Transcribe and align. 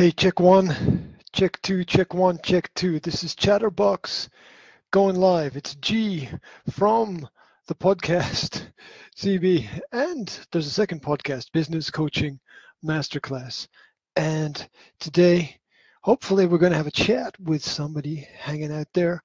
Hey, 0.00 0.12
check 0.12 0.40
one, 0.40 1.14
check 1.34 1.60
two, 1.60 1.84
check 1.84 2.14
one, 2.14 2.38
check 2.42 2.72
two. 2.72 3.00
This 3.00 3.22
is 3.22 3.34
Chatterbox 3.34 4.30
going 4.92 5.16
live. 5.16 5.56
It's 5.56 5.74
G 5.74 6.26
from 6.70 7.28
the 7.66 7.74
podcast 7.74 8.62
CB, 9.18 9.68
and 9.92 10.40
there's 10.50 10.66
a 10.66 10.70
second 10.70 11.02
podcast, 11.02 11.52
Business 11.52 11.90
Coaching 11.90 12.40
Masterclass. 12.82 13.68
And 14.16 14.66
today, 15.00 15.58
hopefully, 16.00 16.46
we're 16.46 16.56
going 16.56 16.72
to 16.72 16.78
have 16.78 16.86
a 16.86 16.90
chat 16.90 17.38
with 17.38 17.62
somebody 17.62 18.26
hanging 18.38 18.72
out 18.72 18.88
there 18.94 19.22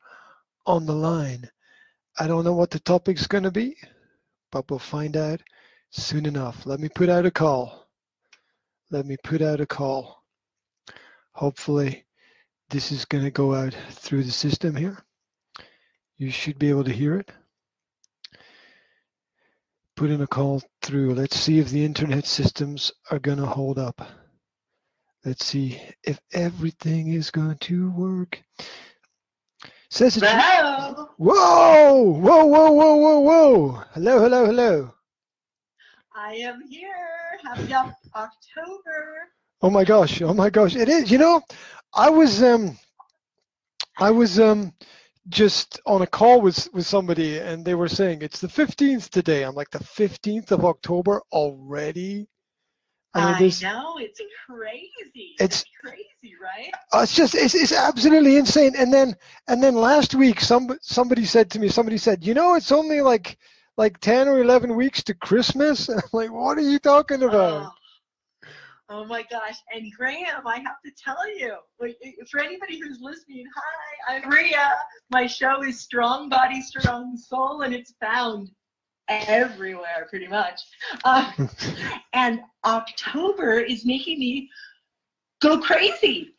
on 0.66 0.86
the 0.86 0.94
line. 0.94 1.50
I 2.20 2.28
don't 2.28 2.44
know 2.44 2.52
what 2.52 2.70
the 2.70 2.82
topic's 2.82 3.28
going 3.28 3.46
to 3.46 3.50
be, 3.50 3.78
but 4.52 4.70
we'll 4.70 4.80
find 4.80 5.16
out 5.16 5.40
soon 5.92 6.26
enough. 6.26 6.66
Let 6.66 6.82
me 6.82 6.90
put 6.90 7.08
out 7.08 7.26
a 7.26 7.32
call. 7.32 7.88
Let 8.92 9.06
me 9.06 9.16
put 9.24 9.42
out 9.42 9.62
a 9.62 9.66
call 9.66 10.25
hopefully 11.36 12.06
this 12.70 12.92
is 12.92 13.06
going 13.06 13.24
to 13.24 13.32
go 13.32 13.54
out 13.54 13.76
through 13.92 14.24
the 14.24 14.32
system 14.32 14.76
here. 14.76 14.98
You 16.18 16.32
should 16.32 16.58
be 16.58 16.70
able 16.70 16.86
to 16.86 16.94
hear 16.94 17.18
it. 17.18 17.30
Put 19.96 20.10
in 20.10 20.22
a 20.22 20.28
call 20.28 20.64
through. 20.82 21.14
Let's 21.14 21.38
see 21.38 21.60
if 21.60 21.70
the 21.70 21.84
internet 21.84 22.26
systems 22.26 22.92
are 23.12 23.20
going 23.20 23.38
to 23.38 23.46
hold 23.46 23.78
up. 23.78 24.02
Let's 25.26 25.46
see 25.46 25.82
if 26.04 26.20
everything 26.34 27.10
is 27.14 27.32
going 27.32 27.58
to 27.58 27.92
work. 27.92 28.42
Says 29.90 30.18
it. 30.18 30.24
Hello. 30.26 31.10
Whoa! 31.18 32.02
Whoa! 32.02 32.46
Whoa! 32.46 32.72
Whoa! 32.72 32.96
Whoa! 32.96 33.20
Whoa! 33.20 33.84
Hello! 33.94 34.20
Hello! 34.20 34.46
Hello! 34.46 34.94
I 36.16 36.36
am 36.36 36.62
here. 36.70 36.90
Happy 37.44 37.74
October. 37.74 39.30
Oh 39.66 39.72
my 39.72 39.84
gosh! 39.84 40.22
Oh 40.22 40.32
my 40.32 40.52
gosh! 40.52 40.76
It 40.76 40.90
is. 40.90 41.10
You 41.10 41.18
know, 41.18 41.42
I 41.92 42.08
was 42.08 42.44
um, 42.44 42.78
I 43.98 44.12
was 44.12 44.40
um, 44.40 44.72
just 45.28 45.80
on 45.88 46.04
a 46.04 46.08
call 46.08 46.40
with 46.40 46.72
with 46.72 46.86
somebody, 46.86 47.40
and 47.40 47.66
they 47.66 47.74
were 47.74 47.88
saying 47.88 48.22
it's 48.22 48.40
the 48.40 48.48
fifteenth 48.48 49.10
today. 49.10 49.42
I'm 49.42 49.56
like 49.56 49.72
the 49.72 49.84
fifteenth 49.84 50.52
of 50.52 50.66
October 50.66 51.24
already. 51.32 52.28
I, 53.16 53.32
mean, 53.32 53.42
this, 53.42 53.64
I 53.64 53.72
know 53.72 53.98
it's 53.98 54.22
crazy. 54.48 55.34
It's, 55.40 55.62
it's 55.62 55.66
crazy, 55.84 56.36
right? 56.40 56.70
Uh, 56.94 57.02
it's 57.02 57.16
just 57.16 57.34
it's, 57.34 57.56
it's 57.56 57.74
absolutely 57.74 58.38
insane. 58.38 58.76
And 58.78 58.94
then 58.94 59.16
and 59.48 59.64
then 59.64 59.74
last 59.74 60.14
week, 60.14 60.42
some 60.42 60.78
somebody 60.84 61.26
said 61.26 61.50
to 61.50 61.60
me, 61.60 61.70
somebody 61.70 61.98
said, 61.98 62.24
you 62.24 62.36
know, 62.36 62.54
it's 62.54 62.72
only 62.72 63.02
like 63.02 63.40
like 63.78 64.00
ten 64.00 64.28
or 64.28 64.42
eleven 64.42 64.76
weeks 64.76 65.02
to 65.06 65.16
Christmas. 65.16 65.90
And 65.90 66.00
I'm 66.04 66.10
like, 66.14 66.32
what 66.32 66.60
are 66.60 66.70
you 66.70 66.78
talking 66.78 67.24
about? 67.24 67.64
Oh 67.64 67.72
Oh 68.90 69.04
my 69.04 69.24
gosh. 69.32 69.58
And 69.74 69.92
Graham, 69.92 70.46
I 70.46 70.58
have 70.58 70.82
to 70.86 70.92
tell 70.92 71.28
you, 71.38 71.56
for 71.78 72.40
anybody 72.40 72.80
who's 72.80 73.00
listening, 73.02 73.46
hi, 73.56 74.16
I'm 74.16 74.30
Ria. 74.30 74.74
My 75.10 75.26
show 75.26 75.64
is 75.64 75.80
Strong 75.80 76.30
Body, 76.30 76.62
Strong 76.62 77.18
Soul, 77.18 77.64
and 77.64 77.74
it's 77.74 77.94
found 78.00 78.52
everywhere 79.08 80.08
pretty 80.10 80.28
much. 80.28 80.62
Uh, 81.04 81.32
and 82.14 82.42
October 82.64 83.60
is 83.60 83.86
making 83.86 84.20
me 84.20 84.50
go 85.42 85.60
crazy. 85.60 86.32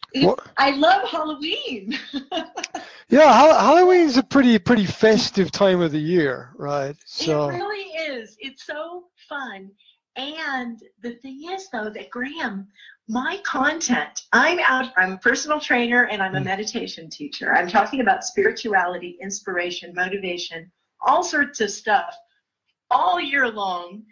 I 0.56 0.70
love 0.70 1.08
Halloween. 1.08 1.98
yeah, 3.08 3.60
Halloween 3.60 4.02
is 4.02 4.16
a 4.16 4.22
pretty 4.22 4.58
pretty 4.58 4.86
festive 4.86 5.50
time 5.50 5.80
of 5.82 5.92
the 5.92 5.98
year, 5.98 6.52
right? 6.56 6.96
So 7.04 7.50
it 7.50 7.56
really 7.56 7.90
is. 7.90 8.36
It's 8.40 8.64
so 8.64 9.04
fun. 9.28 9.70
And 10.16 10.82
the 11.02 11.14
thing 11.16 11.50
is, 11.50 11.68
though, 11.70 11.90
that 11.90 12.10
Graham, 12.10 12.68
my 13.08 13.38
content, 13.44 14.22
I'm 14.32 14.58
out, 14.60 14.92
I'm 14.96 15.12
a 15.12 15.18
personal 15.18 15.60
trainer 15.60 16.06
and 16.06 16.22
I'm 16.22 16.34
a 16.34 16.40
mm. 16.40 16.44
meditation 16.44 17.10
teacher. 17.10 17.54
I'm 17.54 17.68
talking 17.68 18.00
about 18.00 18.24
spirituality, 18.24 19.18
inspiration, 19.20 19.92
motivation, 19.94 20.70
all 21.06 21.22
sorts 21.22 21.60
of 21.60 21.70
stuff 21.70 22.16
all 22.90 23.20
year 23.20 23.48
long. 23.50 24.04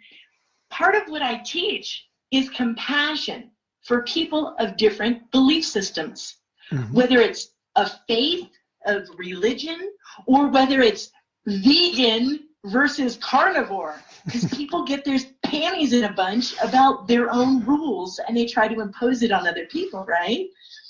Part 0.69 0.95
of 0.95 1.03
what 1.07 1.21
I 1.21 1.41
teach 1.45 2.07
is 2.31 2.49
compassion 2.49 3.51
for 3.83 4.03
people 4.03 4.55
of 4.59 4.77
different 4.77 5.31
belief 5.31 5.65
systems, 5.65 6.37
mm-hmm. 6.71 6.93
whether 6.93 7.19
it's 7.19 7.49
a 7.75 7.89
faith, 8.07 8.49
of 8.85 9.09
religion, 9.17 9.91
or 10.27 10.47
whether 10.49 10.81
it's 10.81 11.11
vegan 11.47 12.39
versus 12.65 13.17
carnivore 13.17 13.95
because 14.25 14.45
people 14.53 14.83
get 14.85 15.05
their 15.05 15.19
panties 15.43 15.93
in 15.93 16.05
a 16.05 16.13
bunch 16.13 16.55
about 16.61 17.07
their 17.07 17.31
own 17.31 17.63
rules 17.65 18.19
and 18.27 18.35
they 18.35 18.45
try 18.45 18.67
to 18.67 18.81
impose 18.81 19.21
it 19.21 19.31
on 19.31 19.47
other 19.47 19.65
people, 19.67 20.05
right? 20.05 20.47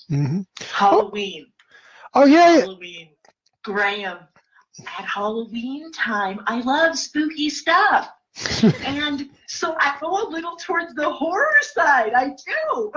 Mm-hmm. 0.10 0.42
Halloween. 0.74 1.48
Oh, 2.14 2.24
oh 2.24 2.26
yeah. 2.26 2.60
Halloween. 2.60 3.10
Graham. 3.64 4.20
At 4.82 5.06
Halloween 5.06 5.92
time, 5.92 6.42
I 6.48 6.62
love 6.62 6.98
spooky 6.98 7.50
stuff. 7.50 8.12
and 8.86 9.30
so 9.48 9.76
I 9.80 9.96
go 10.02 10.28
a 10.28 10.30
little 10.30 10.58
towards 10.58 10.94
the 10.96 11.10
horror 11.10 11.60
side. 11.62 12.14
I 12.14 12.36
do. 12.68 12.92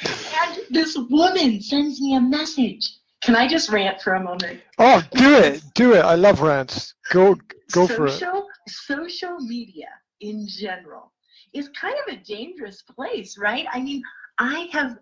and 0.04 0.60
this 0.70 0.98
woman 1.10 1.62
sends 1.62 2.02
me 2.02 2.16
a 2.16 2.22
message 2.22 2.99
can 3.22 3.36
I 3.36 3.48
just 3.48 3.70
rant 3.70 4.02
for 4.02 4.14
a 4.14 4.24
moment? 4.24 4.62
Oh, 4.78 5.04
do 5.12 5.36
it, 5.36 5.62
do 5.76 5.94
it. 5.94 6.00
I 6.00 6.16
love 6.16 6.42
rants. 6.42 6.94
Go, 7.12 7.36
go 7.72 7.88
social, 7.88 7.96
for 7.96 8.08
it. 8.08 8.46
Social 8.68 9.40
media 9.40 9.90
in 10.22 10.48
general 10.48 11.12
is 11.54 11.70
kind 11.70 11.96
of 12.08 12.14
a 12.14 12.24
dangerous 12.24 12.82
place, 12.82 13.38
right? 13.38 13.66
I 13.72 13.82
mean, 13.82 14.02
I 14.38 14.70
have 14.72 14.98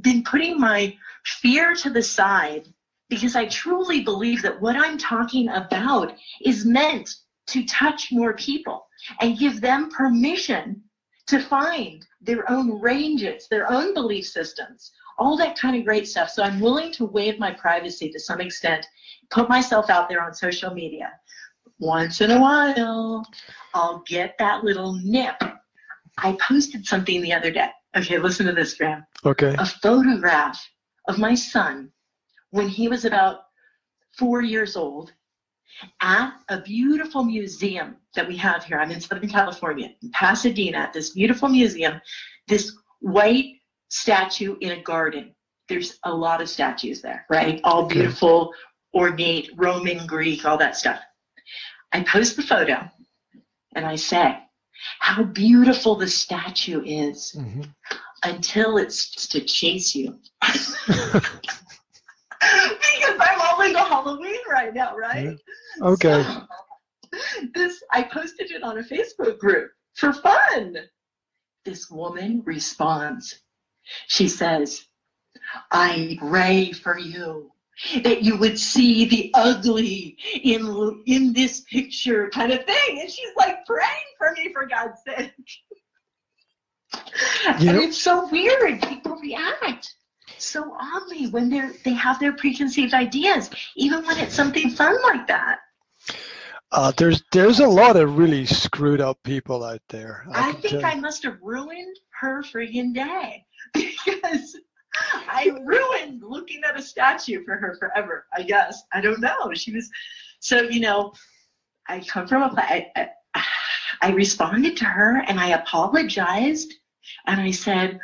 been 0.00 0.22
putting 0.24 0.58
my 0.58 0.96
fear 1.24 1.74
to 1.74 1.90
the 1.90 2.02
side 2.02 2.68
because 3.08 3.36
I 3.36 3.46
truly 3.46 4.02
believe 4.02 4.42
that 4.42 4.60
what 4.60 4.76
I'm 4.76 4.98
talking 4.98 5.48
about 5.50 6.14
is 6.44 6.64
meant 6.64 7.10
to 7.48 7.64
touch 7.66 8.08
more 8.10 8.34
people 8.34 8.86
and 9.20 9.38
give 9.38 9.60
them 9.60 9.90
permission 9.90 10.82
to 11.26 11.40
find 11.40 12.06
their 12.20 12.50
own 12.50 12.80
ranges, 12.80 13.48
their 13.48 13.70
own 13.70 13.94
belief 13.94 14.26
systems, 14.26 14.92
all 15.18 15.36
that 15.36 15.58
kind 15.58 15.76
of 15.76 15.84
great 15.84 16.08
stuff. 16.08 16.30
So 16.30 16.42
I'm 16.42 16.60
willing 16.60 16.92
to 16.92 17.04
waive 17.04 17.38
my 17.38 17.52
privacy 17.52 18.10
to 18.10 18.20
some 18.20 18.40
extent, 18.40 18.86
put 19.30 19.48
myself 19.48 19.90
out 19.90 20.08
there 20.08 20.22
on 20.22 20.34
social 20.34 20.72
media. 20.72 21.12
Once 21.78 22.20
in 22.20 22.30
a 22.30 22.40
while, 22.40 23.26
I'll 23.74 24.02
get 24.06 24.36
that 24.38 24.64
little 24.64 24.98
nip. 25.02 25.42
I 26.18 26.36
posted 26.40 26.86
something 26.86 27.20
the 27.20 27.32
other 27.32 27.50
day. 27.50 27.70
Okay, 27.96 28.18
listen 28.18 28.46
to 28.46 28.52
this, 28.52 28.74
Graham. 28.74 29.04
Okay. 29.24 29.54
A 29.58 29.66
photograph 29.66 30.60
of 31.08 31.18
my 31.18 31.34
son 31.34 31.90
when 32.50 32.68
he 32.68 32.88
was 32.88 33.04
about 33.04 33.46
four 34.16 34.42
years 34.42 34.76
old 34.76 35.12
at 36.00 36.32
a 36.48 36.60
beautiful 36.60 37.24
museum 37.24 37.96
that 38.14 38.26
we 38.26 38.36
have 38.36 38.64
here. 38.64 38.78
I'm 38.78 38.90
in 38.90 39.00
Southern 39.00 39.28
California, 39.28 39.90
in 40.02 40.10
Pasadena, 40.10 40.78
at 40.78 40.92
this 40.92 41.10
beautiful 41.10 41.48
museum. 41.48 42.00
This 42.46 42.76
white 43.00 43.53
statue 43.94 44.56
in 44.60 44.72
a 44.72 44.82
garden. 44.82 45.32
There's 45.68 45.98
a 46.02 46.12
lot 46.12 46.42
of 46.42 46.48
statues 46.48 47.00
there, 47.00 47.24
right? 47.30 47.60
All 47.62 47.86
beautiful, 47.86 48.52
ornate, 48.92 49.50
Roman, 49.56 50.04
Greek, 50.06 50.44
all 50.44 50.58
that 50.58 50.76
stuff. 50.76 51.00
I 51.92 52.02
post 52.02 52.36
the 52.36 52.42
photo 52.42 52.90
and 53.76 53.86
I 53.86 53.94
say, 53.94 54.38
how 54.98 55.22
beautiful 55.22 55.94
the 55.94 56.08
statue 56.08 56.82
is 56.84 57.36
mm-hmm. 57.38 57.62
until 58.24 58.78
it's 58.78 59.28
to 59.28 59.40
chase 59.40 59.94
you. 59.94 60.18
because 60.42 61.22
I'm 62.40 63.40
all 63.40 63.60
into 63.62 63.78
Halloween 63.78 64.40
right 64.50 64.74
now, 64.74 64.96
right? 64.96 65.38
Okay. 65.80 66.22
So, 66.24 66.42
this 67.54 67.80
I 67.92 68.02
posted 68.02 68.50
it 68.50 68.64
on 68.64 68.78
a 68.78 68.82
Facebook 68.82 69.38
group 69.38 69.70
for 69.94 70.12
fun. 70.12 70.76
This 71.64 71.88
woman 71.88 72.42
responds, 72.44 73.40
she 74.06 74.28
says, 74.28 74.86
I 75.70 76.16
pray 76.20 76.72
for 76.72 76.98
you 76.98 77.52
that 78.02 78.22
you 78.22 78.36
would 78.36 78.58
see 78.58 79.04
the 79.06 79.30
ugly 79.34 80.16
in 80.42 81.02
in 81.06 81.32
this 81.32 81.60
picture 81.60 82.30
kind 82.30 82.52
of 82.52 82.64
thing. 82.64 83.00
And 83.00 83.10
she's 83.10 83.34
like 83.36 83.66
praying 83.66 83.88
for 84.18 84.32
me 84.32 84.52
for 84.52 84.66
God's 84.66 85.00
sake. 85.06 85.32
You 87.60 87.70
and 87.70 87.78
it's 87.78 88.00
so 88.00 88.28
weird. 88.28 88.80
People 88.82 89.16
react 89.16 89.94
so 90.38 90.76
oddly 90.78 91.26
when 91.28 91.50
they're 91.50 91.72
they 91.84 91.92
have 91.94 92.20
their 92.20 92.32
preconceived 92.32 92.94
ideas, 92.94 93.50
even 93.76 94.04
when 94.04 94.18
it's 94.18 94.34
something 94.34 94.70
fun 94.70 94.96
like 95.02 95.26
that. 95.26 95.58
Uh, 96.70 96.92
there's 96.96 97.22
there's 97.32 97.60
a 97.60 97.68
lot 97.68 97.96
of 97.96 98.16
really 98.16 98.46
screwed 98.46 99.00
up 99.00 99.22
people 99.22 99.64
out 99.64 99.82
there. 99.88 100.26
I, 100.32 100.50
I 100.50 100.52
think 100.52 100.84
I 100.84 100.94
must 100.94 101.22
have 101.24 101.38
ruined 101.42 101.96
her 102.20 102.42
friggin' 102.42 102.94
day 102.94 103.44
because 104.04 104.56
I 105.02 105.50
ruined 105.64 106.22
looking 106.22 106.62
at 106.64 106.78
a 106.78 106.82
statue 106.82 107.44
for 107.44 107.56
her 107.56 107.76
forever. 107.78 108.26
I 108.34 108.42
guess 108.42 108.82
I 108.92 109.00
don't 109.00 109.20
know. 109.20 109.52
She 109.54 109.72
was 109.72 109.90
so 110.40 110.62
you 110.62 110.80
know. 110.80 111.12
I 111.86 112.00
come 112.00 112.26
from 112.26 112.42
a 112.42 112.54
I, 112.56 112.90
I, 112.96 113.44
I 114.00 114.10
responded 114.12 114.76
to 114.78 114.84
her 114.86 115.22
and 115.26 115.38
I 115.38 115.48
apologized 115.48 116.72
and 117.26 117.40
I 117.40 117.50
said, 117.50 117.98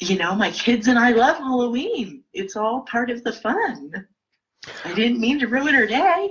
you 0.00 0.18
know, 0.18 0.34
my 0.34 0.50
kids 0.50 0.88
and 0.88 0.98
I 0.98 1.10
love 1.10 1.38
Halloween. 1.38 2.24
It's 2.32 2.56
all 2.56 2.82
part 2.82 3.10
of 3.10 3.22
the 3.24 3.32
fun. 3.32 4.06
I 4.84 4.94
didn't 4.94 5.20
mean 5.20 5.38
to 5.40 5.46
ruin 5.46 5.74
her 5.74 5.86
day. 5.86 6.30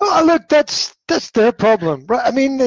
Oh, 0.00 0.22
look, 0.26 0.48
that's 0.48 0.94
that's 1.08 1.30
their 1.30 1.52
problem, 1.52 2.04
right? 2.06 2.22
I 2.24 2.30
mean, 2.30 2.60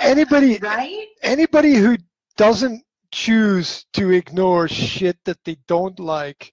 anybody, 0.00 0.58
right? 0.58 1.06
Anybody 1.22 1.74
who 1.74 1.96
doesn't 2.36 2.82
choose 3.10 3.86
to 3.94 4.10
ignore 4.10 4.68
shit 4.68 5.18
that 5.24 5.42
they 5.44 5.56
don't 5.66 5.98
like, 5.98 6.52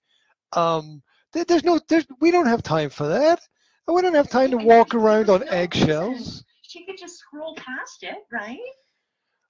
um, 0.53 1.01
there, 1.33 1.45
there's 1.45 1.63
no, 1.63 1.79
there's, 1.89 2.05
we 2.19 2.31
don't 2.31 2.47
have 2.47 2.63
time 2.63 2.89
for 2.89 3.07
that. 3.07 3.39
We 3.87 4.01
don't 4.01 4.15
have 4.15 4.29
time 4.29 4.51
to 4.51 4.57
walk 4.57 4.95
around 4.95 5.29
on 5.29 5.47
eggshells. 5.49 6.43
She 6.61 6.85
could 6.85 6.97
just 6.97 7.17
scroll 7.17 7.55
past 7.55 8.03
it, 8.03 8.15
right? 8.31 8.57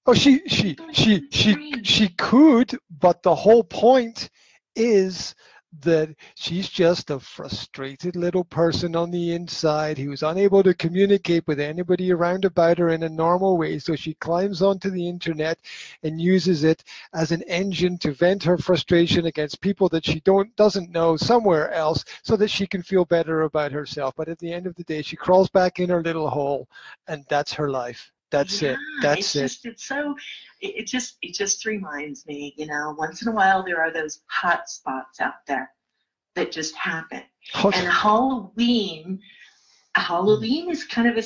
Oh, 0.06 0.14
she, 0.14 0.42
she, 0.48 0.76
she, 0.92 1.28
she, 1.32 1.84
she 1.84 2.10
could, 2.10 2.78
but 3.00 3.24
the 3.24 3.36
whole 3.36 3.64
point 3.64 4.30
is 4.76 5.36
that 5.82 6.16
she's 6.36 6.70
just 6.70 7.10
a 7.10 7.20
frustrated 7.20 8.16
little 8.16 8.44
person 8.44 8.96
on 8.96 9.12
the 9.12 9.34
inside 9.34 9.98
who's 9.98 10.24
unable 10.24 10.64
to 10.64 10.74
communicate 10.74 11.46
with 11.48 11.60
anybody 11.60 12.12
around 12.12 12.46
about 12.46 12.78
her 12.78 12.90
in 12.90 13.04
a 13.04 13.10
normal 13.10 13.58
way. 13.58 13.80
So 13.80 13.96
she 13.96 14.14
climbs 14.16 14.62
onto 14.62 14.90
the 14.90 15.08
internet 15.08 15.60
and 16.04 16.22
uses 16.22 16.64
it 16.64 16.84
as 17.14 17.32
an 17.32 17.42
engine 17.44 17.98
to 18.00 18.14
vent 18.14 18.44
her 18.44 18.58
frustration 18.58 19.26
against 19.26 19.62
people 19.62 19.90
that 19.90 20.06
she 20.06 20.20
don't 20.22 20.56
doesn't 20.56 20.92
know 20.92 21.18
somewhere 21.18 21.72
else 21.72 22.06
so 22.24 22.36
that 22.38 22.50
she 22.50 22.68
can 22.68 22.84
feel 22.84 23.06
better 23.06 23.42
about 23.42 23.72
herself. 23.72 24.14
But 24.16 24.30
at 24.30 24.40
the 24.40 24.54
end 24.54 24.68
of 24.68 24.76
the 24.76 24.84
day, 24.84 25.02
she 25.02 25.16
crawls 25.16 25.50
back 25.50 25.80
in 25.80 25.90
her 25.90 26.04
little 26.04 26.30
hole 26.30 26.68
and 27.08 27.26
that's 27.28 27.54
her 27.54 27.70
life. 27.70 28.13
That's 28.34 28.64
yeah, 28.64 28.72
it. 28.72 28.80
That's 29.04 29.36
it. 29.36 29.42
Just, 29.42 29.66
it's 29.68 29.86
so. 29.86 30.16
It, 30.60 30.76
it 30.78 30.88
just 30.88 31.18
it 31.22 31.36
just 31.36 31.66
reminds 31.66 32.26
me, 32.26 32.56
you 32.58 32.66
know, 32.66 32.96
once 32.98 33.22
in 33.22 33.28
a 33.28 33.32
while 33.32 33.64
there 33.64 33.80
are 33.80 33.94
those 33.94 34.22
hot 34.26 34.68
spots 34.68 35.22
out 35.22 35.46
there 35.48 35.70
that 36.36 36.52
just 36.52 36.76
happen. 36.76 37.22
Hot- 37.52 37.78
And 37.78 37.88
Halloween, 37.88 39.20
Halloween 39.96 40.68
mm. 40.68 40.72
is 40.72 40.84
kind 40.84 41.08
of 41.08 41.24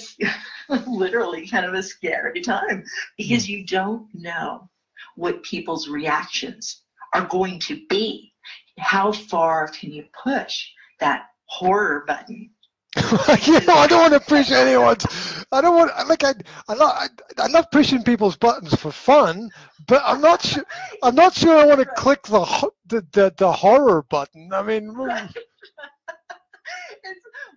a 0.70 0.80
literally 0.90 1.48
kind 1.48 1.66
of 1.66 1.76
a 1.76 1.82
scary 1.82 2.42
time 2.42 2.84
because 3.18 3.46
mm. 3.46 3.50
you 3.52 3.66
don't 3.66 4.10
know 4.14 4.70
what 5.16 5.44
people's 5.44 5.88
reactions 5.88 6.82
are 7.14 7.26
going 7.26 7.58
to 7.62 7.80
be. 7.88 8.34
How 8.80 9.14
far 9.14 9.70
can 9.70 9.94
you 9.94 10.04
push 10.24 10.68
that 11.00 11.28
horror 11.46 12.04
button? 12.06 12.50
you 12.98 13.60
know, 13.62 13.76
I 13.76 13.88
don't 13.88 14.12
want 14.12 14.14
to 14.14 14.20
push 14.20 14.52
anyone's. 14.52 15.37
I 15.52 15.62
don't 15.62 15.76
want 15.76 15.92
like 16.10 16.24
I. 16.24 16.34
I 16.68 16.74
love. 16.74 16.92
I, 16.94 17.08
I 17.38 17.48
love 17.48 17.72
pushing 17.72 18.04
people's 18.04 18.36
buttons 18.36 18.76
for 18.76 18.92
fun, 18.92 19.50
but 19.88 20.02
I'm 20.06 20.20
not 20.20 20.42
sure. 20.42 20.66
I'm 21.02 21.16
not 21.16 21.34
sure 21.36 21.58
I 21.58 21.66
want 21.66 21.80
to 21.80 21.86
click 21.86 22.24
the 22.24 22.72
the 22.88 23.06
the, 23.14 23.34
the 23.38 23.52
horror 23.52 24.02
button. 24.10 24.50
I 24.54 24.62
mean, 24.62 24.88
mm, 24.94 25.34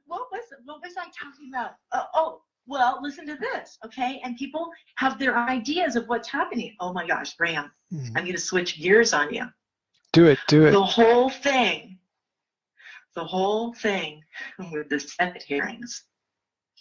what 0.07 0.29
was 0.31 0.45
what 0.65 0.81
was 0.83 0.93
I 0.97 1.07
talking 1.07 1.51
about? 1.53 1.73
Uh, 1.91 2.05
oh, 2.15 2.43
well, 2.67 3.01
listen 3.03 3.27
to 3.27 3.37
this, 3.37 3.77
okay? 3.85 4.21
And 4.23 4.37
people 4.37 4.71
have 4.95 5.19
their 5.19 5.37
ideas 5.37 5.97
of 5.97 6.07
what's 6.09 6.29
happening. 6.29 6.77
Oh 6.79 6.93
my 6.93 7.07
gosh, 7.07 7.35
Graham, 7.35 7.73
mm, 7.93 8.07
I'm 8.09 8.23
going 8.23 8.33
to 8.33 8.39
switch 8.39 8.81
gears 8.81 9.13
on 9.13 9.35
you. 9.35 9.47
do 10.13 10.27
it, 10.27 10.39
do 10.47 10.67
it. 10.67 10.71
The 10.71 10.85
whole 10.85 11.29
thing, 11.29 11.99
the 13.17 13.25
whole 13.25 13.75
thing 13.75 14.23
with 14.71 14.89
the 14.89 15.01
Senate 15.01 15.43
hearings, 15.43 16.05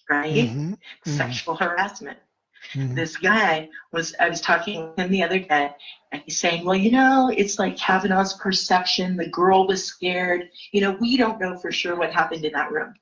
right? 0.09 0.49
Mhm, 0.49 0.77
mhm, 1.05 1.17
Sexual 1.17 1.55
harassment. 1.55 2.17
mhm. 2.73 2.95
This 2.95 3.17
guy 3.17 3.69
was, 3.91 4.15
I 4.19 4.29
was 4.29 4.41
talking 4.41 4.81
with 4.81 4.97
him 4.99 5.11
the 5.11 5.23
other 5.23 5.39
day, 5.39 5.71
and 6.11 6.21
he's 6.25 6.39
saying, 6.39 6.65
well, 6.65 6.75
you 6.75 6.91
know, 6.91 7.31
it's 7.35 7.59
like 7.59 7.77
Kavanaugh's 7.77 8.33
perception. 8.33 9.15
The 9.17 9.27
girl 9.29 9.67
was 9.67 9.83
scared. 9.85 10.49
You 10.71 10.81
know, 10.81 10.91
we 10.99 11.17
don't 11.17 11.39
know 11.39 11.57
for 11.57 11.71
sure 11.71 11.95
what 11.95 12.13
happened 12.13 12.43
in 12.45 12.53
that 12.53 12.71
room. 12.71 12.93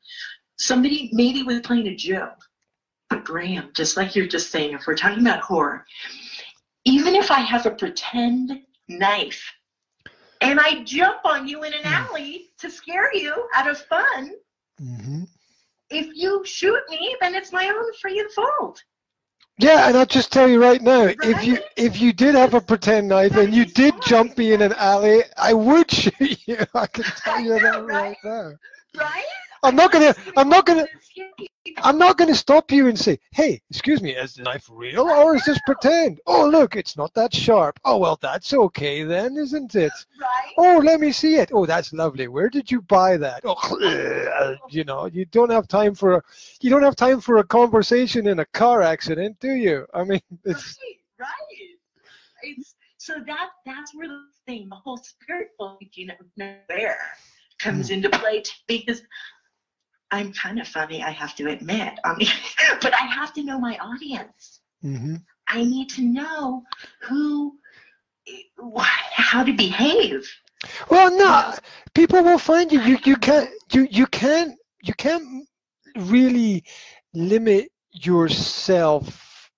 Somebody 0.58 1.10
maybe 1.14 1.44
was 1.44 1.62
playing 1.62 1.88
a 1.88 1.96
joke. 1.96 2.38
But 3.10 3.24
Graham, 3.24 3.72
just 3.76 3.96
like 3.98 4.16
you're 4.16 4.28
just 4.28 4.52
saying, 4.52 4.74
if 4.74 4.86
we're 4.86 4.96
talking 4.96 5.22
about 5.22 5.40
horror, 5.42 5.86
even 6.86 7.16
if 7.16 7.32
I 7.32 7.40
have 7.40 7.66
a 7.66 7.72
pretend 7.72 8.52
knife 8.90 9.44
and 10.42 10.60
I 10.60 10.84
jump 10.84 11.20
on 11.26 11.48
you 11.48 11.64
in 11.64 11.74
an 11.74 11.84
Hmm. 11.84 11.94
alley 11.94 12.50
to 12.60 12.70
scare 12.70 13.14
you 13.16 13.48
out 13.56 13.70
of 13.70 13.80
fun, 13.80 14.32
Mhm. 14.82 15.28
If 15.90 16.08
you 16.16 16.44
shoot 16.46 16.82
me, 16.90 17.16
then 17.22 17.36
it's 17.36 17.52
my 17.52 17.68
own 17.68 17.92
freaking 17.94 18.32
fault. 18.32 18.84
Yeah, 19.60 19.88
and 19.88 19.98
I'll 19.98 20.06
just 20.06 20.32
tell 20.32 20.48
you 20.48 20.62
right 20.62 20.82
now, 20.82 21.06
if 21.24 21.46
you 21.46 21.58
if 21.76 22.00
you 22.00 22.14
did 22.14 22.36
have 22.36 22.54
a 22.54 22.62
pretend 22.62 23.08
knife 23.08 23.36
and 23.36 23.54
you 23.54 23.66
did 23.66 23.96
jump 24.04 24.38
me 24.38 24.54
in 24.54 24.62
an 24.62 24.74
alley, 24.74 25.24
I 25.36 25.54
would 25.54 25.90
shoot 26.00 26.48
you. 26.48 26.60
I 26.76 26.86
can 26.86 27.06
tell 27.06 27.42
you 27.42 27.60
that 27.60 27.84
right 27.86 28.18
now. 28.24 28.52
Right? 28.96 29.24
I'm 29.64 29.76
not 29.76 29.92
gonna. 29.92 30.16
I'm 30.36 30.50
not 30.50 30.66
gonna. 30.66 30.86
I'm 31.84 31.98
not 31.98 32.18
going 32.18 32.30
to 32.30 32.36
stop 32.36 32.72
you 32.72 32.88
and 32.88 32.98
say, 32.98 33.20
hey, 33.32 33.62
excuse 33.70 34.02
me, 34.02 34.16
is 34.16 34.36
the 34.36 34.44
knife 34.44 34.70
real 34.72 35.02
or 35.02 35.36
is 35.36 35.44
this 35.46 35.60
pretend? 35.66 36.20
Oh, 36.26 36.48
look, 36.48 36.76
it's 36.76 36.98
not 36.98 37.14
that 37.14 37.34
sharp. 37.34 37.80
Oh, 37.84 37.98
well, 37.98 38.18
that's 38.22 38.54
okay 38.54 39.04
then, 39.04 39.38
isn't 39.38 39.76
it? 39.76 39.92
Right? 40.20 40.54
Oh, 40.58 40.82
let 40.84 41.00
me 41.00 41.12
see 41.12 41.36
it. 41.36 41.52
Oh, 41.54 41.66
that's 41.66 41.94
lovely. 41.94 42.28
Where 42.28 42.50
did 42.50 42.72
you 42.72 42.82
buy 42.82 43.18
that? 43.18 43.42
Oh, 43.44 43.54
uh, 43.84 44.56
you 44.70 44.84
know, 44.86 45.06
you 45.08 45.26
don't 45.26 45.52
have 45.52 45.68
time 45.68 45.94
for 45.94 46.16
a, 46.16 46.24
you 46.62 46.70
don't 46.70 46.84
have 46.84 46.96
time 46.96 47.20
for 47.20 47.38
a 47.38 47.44
conversation 47.44 48.28
in 48.28 48.40
a 48.40 48.46
car 48.46 48.82
accident, 48.82 49.38
do 49.40 49.52
you? 49.52 49.86
I 49.94 50.04
mean, 50.04 50.22
it's, 50.46 50.80
Right, 51.20 51.28
right. 51.28 51.68
It's 52.44 52.76
so 52.98 53.16
that 53.26 53.50
that's 53.66 53.96
where 53.96 54.08
the 54.08 54.24
thing, 54.46 54.68
the 54.70 54.76
whole 54.76 54.98
spiritual, 54.98 55.78
you 55.94 56.08
know, 56.08 56.56
there 56.68 57.00
comes 57.60 57.88
hmm. 57.88 57.96
into 57.96 58.10
play 58.10 58.44
because 58.68 59.02
I'm 60.12 60.34
kind 60.34 60.60
of 60.60 60.68
funny, 60.68 61.04
I 61.04 61.12
have 61.12 61.36
to 61.36 61.48
admit. 61.50 61.94
I 62.06 62.16
mean, 62.16 62.30
but 62.82 62.94
I 62.94 63.06
have 63.06 63.34
to 63.34 63.44
know 63.44 63.60
my 63.60 63.78
audience. 63.78 64.62
Mhm. 64.84 65.24
I 65.48 65.64
need 65.64 65.90
to 65.92 66.02
know 66.02 66.64
who, 67.02 67.58
wh- 68.60 68.82
how 69.14 69.44
to 69.44 69.54
behave. 69.54 70.28
Well, 70.90 71.16
no, 71.18 71.54
people 71.94 72.24
will 72.24 72.40
find 72.40 72.72
you. 72.72 72.82
You 72.82 72.98
you 73.06 73.16
can't 73.18 73.50
you 73.72 73.88
you 73.90 74.08
can't 74.08 74.58
you 74.82 74.94
can't 74.94 75.48
really 75.96 76.64
limit 77.14 77.72
yourself 77.92 79.50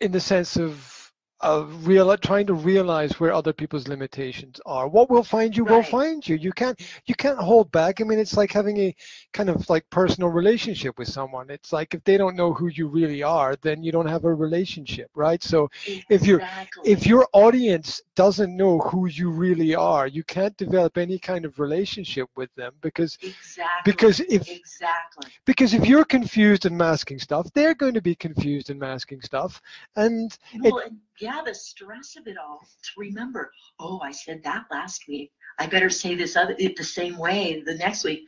in 0.00 0.12
the 0.12 0.20
sense 0.20 0.56
of 0.56 1.01
of 1.42 1.86
real 1.86 2.16
trying 2.18 2.46
to 2.46 2.54
realize 2.54 3.18
where 3.18 3.32
other 3.32 3.52
people's 3.52 3.88
limitations 3.88 4.60
are. 4.66 4.88
What 4.88 5.10
will 5.10 5.24
find 5.24 5.56
you 5.56 5.64
will 5.64 5.82
find 5.82 6.26
you. 6.26 6.36
You 6.36 6.52
can't 6.52 6.80
you 7.06 7.14
can't 7.14 7.38
hold 7.38 7.70
back. 7.72 8.00
I 8.00 8.04
mean, 8.04 8.18
it's 8.18 8.36
like 8.36 8.52
having 8.52 8.78
a 8.78 8.94
kind 9.32 9.48
of 9.50 9.68
like 9.68 9.88
personal 9.90 10.28
relationship 10.30 10.98
with 10.98 11.08
someone. 11.08 11.50
It's 11.50 11.72
like 11.72 11.94
if 11.94 12.04
they 12.04 12.16
don't 12.16 12.36
know 12.36 12.52
who 12.52 12.68
you 12.68 12.86
really 12.88 13.22
are, 13.22 13.56
then 13.62 13.82
you 13.82 13.92
don't 13.92 14.06
have 14.06 14.24
a 14.24 14.34
relationship, 14.34 15.10
right? 15.14 15.42
So 15.42 15.68
If 16.08 16.26
you're- 16.26 16.42
if 16.84 17.06
your 17.06 17.26
audience 17.32 18.00
doesn't 18.14 18.56
know 18.56 18.78
who 18.80 19.06
you 19.06 19.30
really 19.30 19.74
are, 19.74 20.06
you 20.06 20.22
can't 20.24 20.56
develop 20.56 20.98
any 20.98 21.18
kind 21.18 21.44
of 21.44 21.58
relationship 21.58 22.28
with 22.36 22.54
them 22.54 22.72
because 22.80 23.18
exactly 23.22 23.92
because 23.92 24.20
if 24.20 24.48
exactly 24.48 25.30
because 25.44 25.74
if 25.74 25.86
you're 25.86 26.04
confused 26.04 26.66
and 26.66 26.76
masking 26.76 27.18
stuff, 27.18 27.50
they're 27.54 27.74
going 27.74 27.94
to 27.94 28.02
be 28.02 28.14
confused 28.14 28.70
and 28.70 28.78
masking 28.78 29.20
stuff. 29.22 29.60
And 29.96 30.36
well, 30.60 30.78
and 30.78 30.98
yeah, 31.22 31.40
the 31.44 31.54
stress 31.54 32.16
of 32.18 32.26
it 32.26 32.36
all. 32.36 32.58
To 32.82 32.90
remember, 33.00 33.50
oh, 33.78 34.00
I 34.02 34.10
said 34.10 34.42
that 34.44 34.64
last 34.70 35.04
week. 35.08 35.30
I 35.60 35.66
better 35.66 35.88
say 35.88 36.14
this 36.16 36.34
other 36.36 36.54
the 36.58 36.82
same 36.84 37.16
way 37.16 37.62
the 37.64 37.74
next 37.74 38.04
week. 38.04 38.24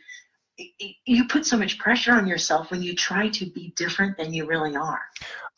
You 1.05 1.27
put 1.27 1.45
so 1.45 1.57
much 1.57 1.79
pressure 1.79 2.13
on 2.13 2.29
yourself 2.29 2.71
when 2.71 2.81
you 2.81 2.95
try 2.95 3.29
to 3.29 3.47
be 3.47 3.73
different 3.77 4.17
than 4.17 4.33
you 4.33 4.47
really 4.47 4.77
are. 4.77 5.01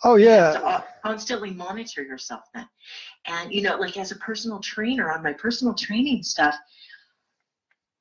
oh 0.04 0.16
yeah, 0.16 0.52
to 0.52 0.84
constantly 1.04 1.50
monitor 1.50 2.02
yourself 2.02 2.44
then. 2.54 2.66
And 3.26 3.52
you 3.52 3.60
know, 3.60 3.76
like 3.76 3.98
as 3.98 4.10
a 4.10 4.16
personal 4.16 4.58
trainer 4.60 5.12
on 5.12 5.22
my 5.22 5.34
personal 5.34 5.74
training 5.74 6.22
stuff, 6.22 6.54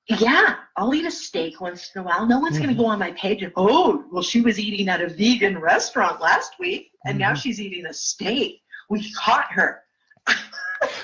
yeah, 0.08 0.56
I'll 0.78 0.94
eat 0.94 1.06
a 1.06 1.12
steak 1.12 1.60
once 1.60 1.92
in 1.96 2.02
a 2.02 2.04
while. 2.06 2.26
No 2.26 2.40
one's 2.40 2.58
Mhm. 2.58 2.62
gonna 2.62 2.76
go 2.76 2.86
on 2.86 3.00
my 3.00 3.12
page 3.14 3.42
and 3.44 3.52
oh, 3.58 4.06
well, 4.12 4.24
she 4.24 4.40
was 4.42 4.58
eating 4.60 4.88
at 4.88 5.02
a 5.02 5.10
vegan 5.10 5.58
restaurant 5.58 6.22
last 6.22 6.54
week, 6.60 6.92
and 7.06 7.18
now 7.18 7.34
Mhm. 7.34 7.42
she's 7.42 7.60
eating 7.60 7.88
a 7.88 7.94
steak. 7.94 8.62
We 8.90 9.12
caught 9.14 9.52
her. 9.54 9.82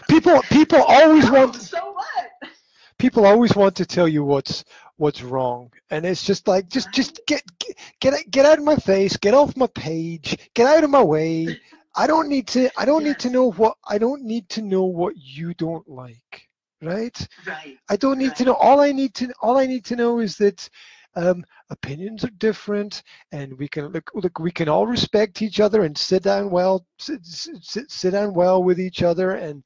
people 0.08 0.42
people 0.52 0.82
always 0.84 1.30
Oh, 1.30 1.34
want 1.34 1.56
so 1.56 1.92
what? 1.92 2.52
people 2.98 3.26
always 3.26 3.56
want 3.56 3.76
to 3.78 3.86
tell 3.86 4.08
you 4.08 4.24
what's 4.24 4.64
what's 4.98 5.22
wrong. 5.24 5.72
And 5.90 6.06
it's 6.06 6.24
just 6.24 6.48
like 6.48 6.70
just 6.70 6.92
just 6.92 7.20
get 7.28 7.44
get 7.60 7.76
get, 8.00 8.32
get 8.32 8.46
out 8.46 8.58
of 8.60 8.64
my 8.64 8.76
face 8.76 9.18
get 9.18 9.34
off 9.34 9.56
my 9.58 9.68
page 9.68 10.38
get 10.54 10.68
out 10.68 10.84
of 10.84 10.90
my 10.90 11.04
way. 11.04 11.58
I 11.96 12.08
don't 12.08 12.30
need 12.30 12.48
to 12.50 12.70
i 12.78 12.86
don't 12.86 13.04
need 13.04 13.20
to 13.20 13.30
know 13.30 13.52
what 13.52 13.76
i 13.88 13.98
don't 13.98 14.24
need 14.24 14.50
to 14.50 14.62
know 14.62 14.86
what 14.86 15.14
you 15.18 15.54
don't 15.56 15.88
like 15.90 16.48
right? 16.82 17.28
Right. 17.46 17.80
i 17.90 17.96
don't 17.98 18.18
need 18.18 18.36
to 18.36 18.46
know. 18.46 18.54
All 18.56 18.80
i 18.80 18.92
need 18.92 19.14
to 19.16 19.32
all 19.42 19.58
i 19.58 19.66
need 19.66 19.86
to 19.86 19.96
know 19.96 20.20
is 20.20 20.38
that 20.38 20.70
um, 21.16 21.44
opinions 21.70 22.24
are 22.24 22.30
different 22.38 23.04
and 23.32 23.58
we 23.58 23.68
can 23.68 23.88
look 23.88 24.10
look 24.14 24.40
we 24.40 24.52
can 24.52 24.70
all 24.70 24.88
respect 24.88 25.42
each 25.42 25.60
other 25.60 25.84
and 25.84 25.98
sit 25.98 26.24
down 26.24 26.50
well 26.50 26.86
sit, 27.00 27.26
sit, 27.26 27.92
sit 27.92 28.12
down 28.12 28.34
well 28.34 28.64
with 28.64 28.80
each 28.80 29.04
other 29.04 29.32
and 29.32 29.64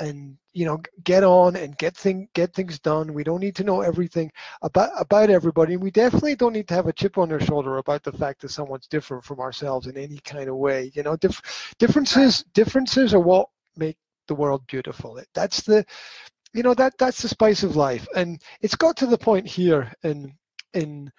and 0.00 0.36
you 0.52 0.64
know 0.64 0.80
get 1.04 1.22
on 1.24 1.56
and 1.56 1.76
get 1.78 1.96
thing 1.96 2.28
get 2.34 2.52
things 2.54 2.78
done. 2.78 3.12
We 3.12 3.24
don't 3.24 3.40
need 3.40 3.56
to 3.56 3.64
know 3.64 3.80
everything 3.82 4.30
about 4.62 4.90
about 5.00 5.30
everybody. 5.30 5.74
And 5.74 5.82
we 5.82 5.90
definitely 5.90 6.34
don't 6.34 6.52
need 6.54 6.68
to 6.68 6.74
have 6.74 6.86
a 6.86 6.92
chip 6.92 7.18
on 7.18 7.32
our 7.32 7.40
shoulder 7.40 7.78
about 7.78 8.02
the 8.02 8.12
fact 8.12 8.40
that 8.42 8.50
someone's 8.50 8.86
different 8.86 9.24
from 9.24 9.40
ourselves 9.40 9.86
in 9.86 9.96
any 9.96 10.18
kind 10.18 10.48
of 10.48 10.56
way 10.56 10.90
you 10.94 11.02
know? 11.02 11.16
Dif- 11.16 11.74
differences 11.78 12.44
differences 12.54 13.14
are 13.14 13.20
what 13.20 13.48
make 13.76 13.96
the 14.28 14.34
world 14.34 14.66
beautiful. 14.66 15.20
That's 15.34 15.62
the 15.62 15.84
you 16.54 16.62
know 16.62 16.74
that 16.74 16.94
that's 16.98 17.22
the 17.22 17.28
spice 17.28 17.62
of 17.62 17.76
life. 17.76 18.06
And 18.16 18.40
it's 18.60 18.76
got 18.76 18.96
to 18.98 19.06
the 19.06 19.18
point 19.18 19.46
here 19.46 19.92
in 20.02 20.34
in 20.74 21.12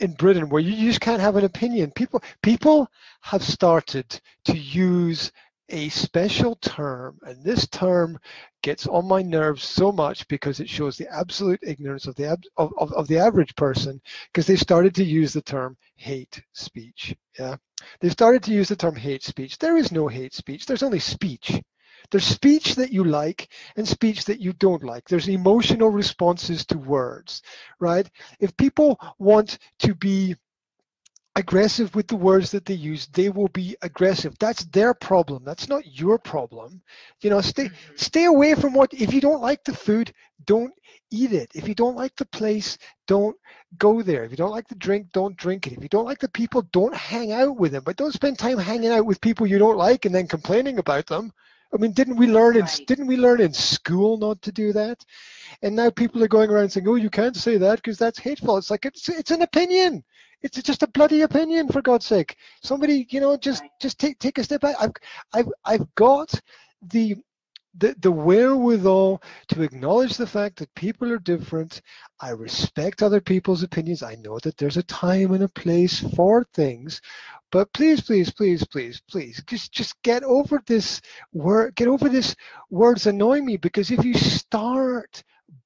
in 0.00 0.12
Britain 0.12 0.48
where 0.48 0.60
you 0.62 0.88
just 0.88 1.00
can't 1.00 1.20
have 1.20 1.36
an 1.36 1.44
opinion. 1.44 1.90
People 1.92 2.22
people 2.42 2.88
have 3.22 3.42
started 3.42 4.20
to 4.46 4.56
use 4.56 5.30
a 5.70 5.88
special 5.88 6.56
term, 6.56 7.18
and 7.22 7.42
this 7.42 7.66
term 7.68 8.18
gets 8.62 8.86
on 8.86 9.08
my 9.08 9.22
nerves 9.22 9.64
so 9.64 9.90
much 9.90 10.28
because 10.28 10.60
it 10.60 10.68
shows 10.68 10.96
the 10.96 11.08
absolute 11.10 11.60
ignorance 11.62 12.06
of 12.06 12.14
the 12.16 12.26
ab- 12.26 12.44
of, 12.58 12.72
of, 12.78 12.92
of 12.92 13.08
the 13.08 13.18
average 13.18 13.54
person 13.56 14.00
because 14.32 14.46
they 14.46 14.56
started 14.56 14.94
to 14.94 15.04
use 15.04 15.32
the 15.32 15.42
term 15.42 15.76
hate 15.96 16.42
speech. 16.52 17.16
Yeah, 17.38 17.56
they 18.00 18.10
started 18.10 18.42
to 18.44 18.52
use 18.52 18.68
the 18.68 18.76
term 18.76 18.96
hate 18.96 19.22
speech. 19.22 19.58
There 19.58 19.76
is 19.76 19.90
no 19.90 20.06
hate 20.06 20.34
speech. 20.34 20.66
There's 20.66 20.82
only 20.82 21.00
speech. 21.00 21.60
There's 22.14 22.26
speech 22.26 22.76
that 22.76 22.92
you 22.92 23.02
like 23.02 23.48
and 23.74 23.88
speech 23.88 24.26
that 24.26 24.38
you 24.38 24.52
don't 24.52 24.84
like. 24.84 25.08
There's 25.08 25.26
emotional 25.26 25.88
responses 25.88 26.64
to 26.66 26.78
words, 26.78 27.42
right? 27.80 28.08
If 28.38 28.56
people 28.56 29.00
want 29.18 29.58
to 29.80 29.96
be 29.96 30.36
aggressive 31.34 31.92
with 31.96 32.06
the 32.06 32.14
words 32.14 32.52
that 32.52 32.66
they 32.66 32.74
use, 32.74 33.08
they 33.08 33.30
will 33.30 33.48
be 33.48 33.76
aggressive. 33.82 34.38
That's 34.38 34.64
their 34.66 34.94
problem. 34.94 35.42
That's 35.44 35.68
not 35.68 35.98
your 35.98 36.16
problem. 36.16 36.82
You 37.20 37.30
know, 37.30 37.40
stay 37.40 37.64
mm-hmm. 37.64 37.96
stay 37.96 38.26
away 38.26 38.54
from 38.54 38.74
what 38.74 38.94
if 38.94 39.12
you 39.12 39.20
don't 39.20 39.42
like 39.42 39.64
the 39.64 39.74
food, 39.74 40.12
don't 40.46 40.72
eat 41.10 41.32
it. 41.32 41.50
If 41.52 41.66
you 41.66 41.74
don't 41.74 41.96
like 41.96 42.14
the 42.14 42.26
place, 42.26 42.78
don't 43.08 43.36
go 43.76 44.02
there. 44.02 44.22
If 44.22 44.30
you 44.30 44.36
don't 44.36 44.52
like 44.52 44.68
the 44.68 44.76
drink, 44.76 45.08
don't 45.12 45.36
drink 45.36 45.66
it. 45.66 45.72
If 45.72 45.82
you 45.82 45.88
don't 45.88 46.06
like 46.06 46.20
the 46.20 46.28
people, 46.28 46.62
don't 46.70 46.94
hang 46.94 47.32
out 47.32 47.56
with 47.56 47.72
them. 47.72 47.82
But 47.82 47.96
don't 47.96 48.14
spend 48.14 48.38
time 48.38 48.58
hanging 48.58 48.92
out 48.92 49.04
with 49.04 49.20
people 49.20 49.48
you 49.48 49.58
don't 49.58 49.76
like 49.76 50.04
and 50.04 50.14
then 50.14 50.28
complaining 50.28 50.78
about 50.78 51.08
them. 51.08 51.32
I 51.74 51.78
mean, 51.78 51.92
didn't 51.92 52.16
we 52.16 52.28
learn 52.28 52.56
in 52.56 52.62
right. 52.62 52.80
didn't 52.86 53.08
we 53.08 53.16
learn 53.16 53.40
in 53.40 53.52
school 53.52 54.16
not 54.16 54.40
to 54.42 54.52
do 54.52 54.72
that? 54.72 55.04
And 55.62 55.74
now 55.74 55.90
people 55.90 56.22
are 56.22 56.28
going 56.28 56.50
around 56.50 56.70
saying, 56.70 56.86
"Oh, 56.88 56.94
you 56.94 57.10
can't 57.10 57.36
say 57.36 57.56
that 57.58 57.76
because 57.76 57.98
that's 57.98 58.18
hateful." 58.18 58.56
It's 58.56 58.70
like 58.70 58.86
it's 58.86 59.08
it's 59.08 59.32
an 59.32 59.42
opinion. 59.42 60.04
It's 60.42 60.62
just 60.62 60.82
a 60.82 60.88
bloody 60.88 61.22
opinion, 61.22 61.68
for 61.68 61.82
God's 61.82 62.06
sake. 62.06 62.36
Somebody, 62.62 63.06
you 63.10 63.18
know, 63.20 63.36
just 63.36 63.64
just 63.80 63.98
take 63.98 64.18
take 64.18 64.38
a 64.38 64.44
step 64.44 64.60
back. 64.60 64.76
I've 64.80 64.92
I've 65.32 65.48
I've 65.64 65.94
got 65.96 66.32
the 66.82 67.16
the, 67.76 67.96
the 68.00 68.12
wherewithal 68.12 69.22
to 69.48 69.62
acknowledge 69.62 70.16
the 70.16 70.26
fact 70.26 70.58
that 70.58 70.74
people 70.74 71.10
are 71.12 71.18
different. 71.18 71.80
I 72.20 72.30
respect 72.30 73.02
other 73.02 73.20
people's 73.20 73.62
opinions. 73.62 74.02
I 74.02 74.16
know 74.16 74.38
that 74.40 74.56
there's 74.56 74.76
a 74.76 74.82
time 74.84 75.32
and 75.32 75.44
a 75.44 75.48
place 75.48 76.00
for 76.16 76.44
things, 76.54 77.00
but 77.52 77.72
please, 77.72 78.00
please, 78.02 78.30
please, 78.32 78.66
please, 78.66 79.02
please, 79.10 79.42
just 79.46 79.72
just 79.72 80.00
get 80.02 80.24
over 80.24 80.62
this 80.66 81.00
word. 81.32 81.74
Get 81.76 81.88
over 81.88 82.08
this 82.08 82.36
words 82.70 83.06
annoying 83.06 83.46
me 83.46 83.56
because 83.56 83.90
if 83.90 84.04
you 84.04 84.14
start 84.14 85.22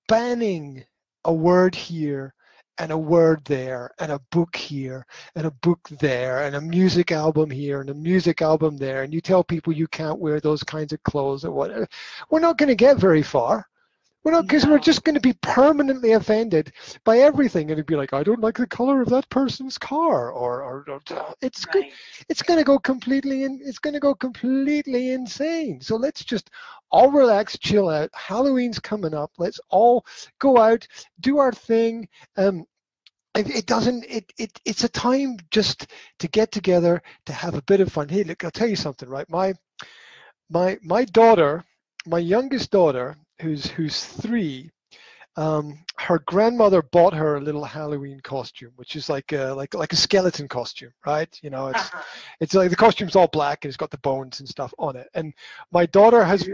banning 0.08 0.84
a 1.24 1.32
word 1.32 1.74
here 1.74 2.34
and 2.78 2.92
a 2.92 2.98
word 2.98 3.44
there 3.44 3.90
and 3.98 4.12
a 4.12 4.20
book 4.30 4.54
here 4.54 5.06
and 5.34 5.46
a 5.46 5.50
book 5.50 5.88
there 6.00 6.44
and 6.44 6.56
a 6.56 6.60
music 6.60 7.12
album 7.12 7.50
here 7.50 7.80
and 7.80 7.90
a 7.90 7.94
music 7.94 8.42
album 8.42 8.76
there 8.76 9.02
and 9.02 9.12
you 9.12 9.20
tell 9.20 9.42
people 9.42 9.72
you 9.72 9.88
can't 9.88 10.18
wear 10.18 10.40
those 10.40 10.62
kinds 10.62 10.92
of 10.92 11.02
clothes 11.02 11.44
or 11.44 11.50
whatever. 11.50 11.88
We're 12.30 12.40
not 12.40 12.58
going 12.58 12.68
to 12.68 12.74
get 12.74 12.96
very 12.96 13.22
far 13.22 13.66
we're 14.24 14.32
not 14.32 14.46
because 14.46 14.64
no. 14.64 14.72
we're 14.72 14.78
just 14.78 15.04
going 15.04 15.14
to 15.14 15.20
be 15.20 15.32
permanently 15.42 16.12
offended 16.12 16.72
by 17.04 17.18
everything 17.18 17.62
and 17.62 17.72
it'd 17.72 17.86
be 17.86 17.96
like 17.96 18.12
i 18.12 18.22
don't 18.22 18.40
like 18.40 18.56
the 18.56 18.66
color 18.66 19.00
of 19.00 19.08
that 19.08 19.28
person's 19.30 19.78
car 19.78 20.30
or, 20.30 20.62
or, 20.62 20.84
or 20.88 21.02
it's 21.40 21.66
right. 21.66 21.72
good 21.72 21.84
it's 22.28 22.42
going 22.42 22.58
to 22.58 22.64
go 22.64 22.78
completely 22.78 23.44
in, 23.44 23.60
it's 23.64 23.78
going 23.78 23.94
to 23.94 24.00
go 24.00 24.14
completely 24.14 25.12
insane 25.12 25.80
so 25.80 25.96
let's 25.96 26.24
just 26.24 26.50
all 26.90 27.10
relax, 27.10 27.58
chill 27.58 27.88
out. 27.88 28.10
Halloween's 28.14 28.78
coming 28.78 29.14
up. 29.14 29.32
Let's 29.38 29.60
all 29.68 30.06
go 30.38 30.58
out, 30.58 30.86
do 31.20 31.38
our 31.38 31.52
thing. 31.52 32.08
Um, 32.36 32.64
it, 33.34 33.48
it 33.50 33.66
doesn't. 33.66 34.04
It, 34.08 34.32
it 34.38 34.60
it's 34.64 34.84
a 34.84 34.88
time 34.88 35.36
just 35.50 35.86
to 36.18 36.28
get 36.28 36.50
together 36.50 37.02
to 37.26 37.32
have 37.32 37.54
a 37.54 37.62
bit 37.62 37.80
of 37.80 37.92
fun. 37.92 38.08
Hey, 38.08 38.24
look, 38.24 38.44
I'll 38.44 38.50
tell 38.50 38.68
you 38.68 38.76
something, 38.76 39.08
right? 39.08 39.28
My 39.28 39.54
my 40.50 40.78
my 40.82 41.04
daughter, 41.04 41.64
my 42.06 42.18
youngest 42.18 42.70
daughter, 42.70 43.16
who's 43.40 43.66
who's 43.66 44.04
three, 44.04 44.70
um, 45.36 45.78
her 45.96 46.18
grandmother 46.26 46.82
bought 46.82 47.14
her 47.14 47.36
a 47.36 47.40
little 47.40 47.64
Halloween 47.64 48.20
costume, 48.20 48.72
which 48.76 48.96
is 48.96 49.08
like 49.08 49.32
a, 49.32 49.54
like 49.54 49.74
like 49.74 49.92
a 49.92 49.96
skeleton 49.96 50.48
costume, 50.48 50.92
right? 51.06 51.28
You 51.42 51.50
know, 51.50 51.68
it's 51.68 51.78
uh-huh. 51.78 52.02
it's 52.40 52.54
like 52.54 52.70
the 52.70 52.76
costume's 52.76 53.16
all 53.16 53.28
black 53.28 53.64
and 53.64 53.70
it's 53.70 53.76
got 53.76 53.90
the 53.90 53.98
bones 53.98 54.40
and 54.40 54.48
stuff 54.48 54.74
on 54.78 54.96
it. 54.96 55.08
And 55.14 55.32
my 55.70 55.86
daughter 55.86 56.24
has 56.24 56.48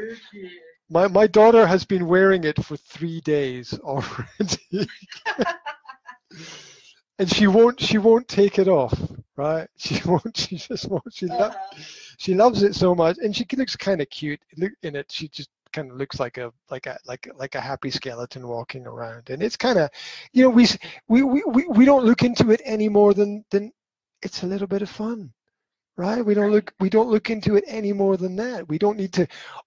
my 0.91 1.09
my 1.09 1.27
daughter 1.27 1.67
has 1.67 1.85
been 1.85 2.07
wearing 2.07 2.45
it 2.45 2.63
for 2.63 2.77
three 2.77 3.21
days 3.23 3.73
already. 3.81 4.89
and 7.19 7.31
she 7.31 7.47
won't 7.47 7.81
she 7.81 7.99
won't 7.99 8.29
take 8.29 8.59
it 8.59 8.69
off 8.69 8.95
right 9.37 9.69
she 9.77 10.01
won't 10.05 10.37
she 10.37 10.57
just 10.57 10.89
won't 10.89 11.13
she 11.13 11.29
uh-huh. 11.29 11.53
she 12.19 12.35
loves 12.35 12.63
it 12.63 12.75
so 12.75 12.95
much 12.95 13.17
and 13.19 13.35
she 13.37 13.47
looks 13.57 13.77
kind 13.77 14.01
of 14.01 14.11
cute 14.11 14.41
in 14.83 14.97
it 14.97 15.11
she 15.11 15.29
just 15.29 15.49
kind 15.75 15.91
of 15.91 15.99
looks 15.99 16.21
like 16.21 16.39
a 16.39 16.53
like 16.71 16.87
a 16.87 16.99
like 17.07 17.29
like 17.37 17.55
a 17.57 17.61
happy 17.61 17.91
skeleton 17.91 18.49
walking 18.49 18.87
around. 18.87 19.31
And 19.31 19.43
it's 19.43 19.57
kind 19.57 19.79
of 19.79 19.91
you 20.33 20.45
know 20.45 20.51
we, 20.51 20.67
we 21.09 21.23
we 21.23 21.67
we 21.69 21.85
don't 21.85 22.07
look 22.07 22.23
into 22.23 22.51
it 22.53 22.63
any 22.65 22.89
more 22.89 23.15
than 23.15 23.45
than 23.51 23.73
it's 24.23 24.43
a 24.43 24.47
little 24.47 24.69
bit 24.69 24.83
of 24.83 24.91
fun 24.91 25.33
right? 25.97 26.25
We 26.25 26.35
don't 26.35 26.51
look 26.51 26.73
we 26.81 26.91
don't 26.91 27.09
look 27.09 27.31
into 27.31 27.57
it 27.57 27.65
any 27.67 27.93
more 27.93 28.17
than 28.17 28.37
that. 28.37 28.69
We 28.69 28.79
don't 28.79 28.97
need 28.97 29.13
to 29.15 29.27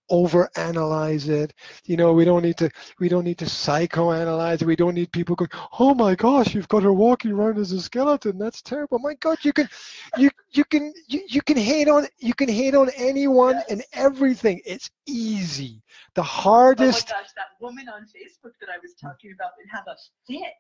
over 0.10 0.50
analyze 0.55 1.29
it. 1.29 1.53
You 1.86 1.98
know 1.98 2.13
we 2.13 2.25
don't 2.25 2.41
need 2.41 2.57
to 2.57 2.69
we 3.00 3.10
don't 3.10 3.24
need 3.24 3.38
to 3.39 3.46
psychoanalyze 3.46 4.62
it. 4.62 4.65
We 4.65 4.75
don't 4.75 4.96
need 4.96 5.12
people 5.12 5.36
going 5.36 5.51
oh 5.79 5.93
my 5.93 6.15
gosh 6.15 6.53
you've 6.53 6.67
got 6.67 6.84
her 6.84 6.93
walking 6.93 7.31
around 7.31 7.57
as 7.57 7.72
a 7.72 7.81
skeleton. 7.81 8.38
That's 8.38 8.62
terrible. 8.62 9.00
My 9.00 9.13
god 9.15 9.38
you 9.43 9.53
can 9.53 9.69
you 10.17 10.29
you 10.51 10.65
can 10.65 10.93
you, 11.07 11.22
you 11.27 11.41
can 11.41 11.57
hate 11.57 11.88
on 11.88 12.07
you 12.19 12.34
can 12.34 12.50
hate 12.50 12.75
on 12.75 12.89
anyone 12.98 13.55
yes. 13.55 13.65
and 13.69 13.84
everything. 13.93 14.62
It's 14.65 14.89
easy. 15.05 15.81
The 16.15 16.24
hardest 16.24 17.10
oh 17.10 17.15
my 17.15 17.22
gosh 17.22 17.31
that 17.36 17.48
woman 17.62 17.88
on 17.89 18.03
facebook 18.03 18.53
that 18.60 18.69
i 18.69 18.77
was 18.81 18.93
hmm. 19.00 19.07
talking 19.07 19.31
about 19.34 19.51
would 19.57 19.69
have 19.72 19.86
a 19.88 19.96
fit. 20.27 20.53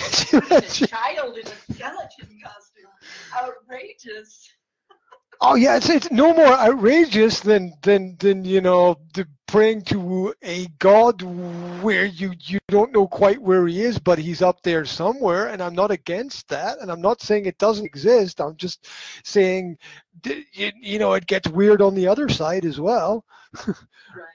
A 0.32 0.60
child 0.86 1.36
in 1.36 1.46
a 1.46 1.74
skeleton 1.74 2.38
costume. 2.42 2.90
Outrageous 3.36 4.48
Oh 5.42 5.54
yeah, 5.54 5.76
it's 5.76 5.88
it's 5.88 6.10
no 6.10 6.34
more 6.34 6.52
outrageous 6.52 7.40
than 7.40 7.72
than 7.82 8.16
than 8.18 8.44
you 8.44 8.60
know 8.60 8.96
the 9.14 9.26
praying 9.46 9.82
to 9.82 10.34
a 10.42 10.66
god 10.78 11.22
where 11.22 12.04
you 12.04 12.32
you 12.40 12.58
don't 12.68 12.92
know 12.92 13.06
quite 13.08 13.40
where 13.40 13.66
he 13.66 13.80
is, 13.80 13.98
but 13.98 14.18
he's 14.18 14.42
up 14.42 14.62
there 14.62 14.84
somewhere. 14.84 15.48
And 15.48 15.62
I'm 15.62 15.74
not 15.74 15.90
against 15.90 16.48
that, 16.48 16.78
and 16.80 16.90
I'm 16.90 17.00
not 17.00 17.22
saying 17.22 17.46
it 17.46 17.58
doesn't 17.58 17.86
exist. 17.86 18.40
I'm 18.40 18.56
just 18.56 18.86
saying 19.24 19.78
you, 20.52 20.72
you 20.80 20.98
know 20.98 21.14
it 21.14 21.26
gets 21.26 21.48
weird 21.48 21.80
on 21.80 21.94
the 21.94 22.08
other 22.08 22.28
side 22.28 22.64
as 22.66 22.78
well. 22.78 23.24
right, 23.66 23.76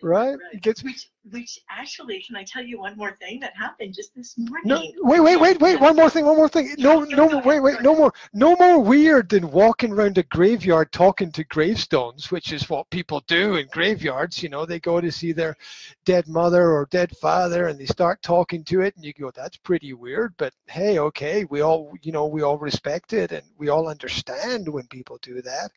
right? 0.01 0.37
right. 0.39 0.53
It 0.53 0.61
gets 0.61 0.83
which 0.83 1.09
which 1.31 1.59
actually, 1.69 2.21
can 2.21 2.35
I 2.35 2.43
tell 2.43 2.63
you 2.63 2.79
one 2.79 2.95
more 2.97 3.11
thing 3.11 3.39
that 3.39 3.55
happened 3.55 3.95
just 3.95 4.13
this 4.15 4.37
morning? 4.37 4.93
No, 4.95 5.07
wait, 5.07 5.19
wait, 5.19 5.37
wait, 5.37 5.59
wait. 5.59 5.79
One 5.79 5.95
more 5.95 6.09
thing. 6.09 6.25
One 6.25 6.35
more 6.35 6.49
thing. 6.49 6.75
No, 6.77 7.01
no, 7.01 7.27
no 7.27 7.39
wait, 7.39 7.59
wait. 7.59 7.81
No 7.81 7.95
more. 7.95 8.13
No 8.33 8.55
more 8.55 8.79
weird 8.79 9.29
than 9.29 9.51
walking 9.51 9.91
around 9.91 10.17
a 10.17 10.23
graveyard 10.23 10.91
talking 10.91 11.31
to 11.31 11.43
gravestones, 11.45 12.31
which 12.31 12.53
is 12.53 12.69
what 12.69 12.89
people 12.89 13.23
do 13.27 13.55
in 13.55 13.67
graveyards. 13.71 14.43
You 14.43 14.49
know, 14.49 14.65
they 14.65 14.79
go 14.79 15.01
to 15.01 15.11
see 15.11 15.31
their 15.31 15.55
dead 16.05 16.27
mother 16.27 16.71
or 16.71 16.87
dead 16.91 17.15
father, 17.17 17.67
and 17.67 17.79
they 17.79 17.85
start 17.87 18.21
talking 18.21 18.63
to 18.65 18.81
it, 18.81 18.95
and 18.95 19.03
you 19.03 19.13
go, 19.13 19.31
"That's 19.31 19.57
pretty 19.57 19.93
weird." 19.93 20.35
But 20.37 20.53
hey, 20.67 20.99
okay, 20.99 21.45
we 21.45 21.61
all, 21.61 21.91
you 22.03 22.11
know, 22.11 22.27
we 22.27 22.43
all 22.43 22.57
respect 22.57 23.13
it, 23.13 23.31
and 23.31 23.43
we 23.57 23.69
all 23.69 23.89
understand 23.89 24.67
when 24.67 24.87
people 24.87 25.17
do 25.21 25.41
that. 25.41 25.71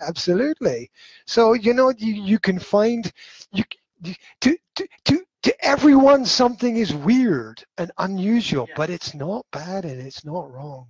Absolutely. 0.00 0.90
So 1.26 1.52
you 1.52 1.74
know, 1.74 1.90
you 1.90 2.14
you 2.14 2.38
can 2.38 2.58
find 2.58 3.12
you 3.52 3.64
to, 4.04 4.58
to, 4.74 4.88
to, 5.04 5.24
to 5.42 5.64
everyone 5.64 6.24
something 6.24 6.76
is 6.76 6.92
weird 6.92 7.62
and 7.78 7.90
unusual, 7.98 8.66
yeah. 8.68 8.74
but 8.76 8.90
it's 8.90 9.14
not 9.14 9.46
bad 9.52 9.84
and 9.84 10.00
it's 10.00 10.24
not 10.24 10.50
wrong. 10.52 10.88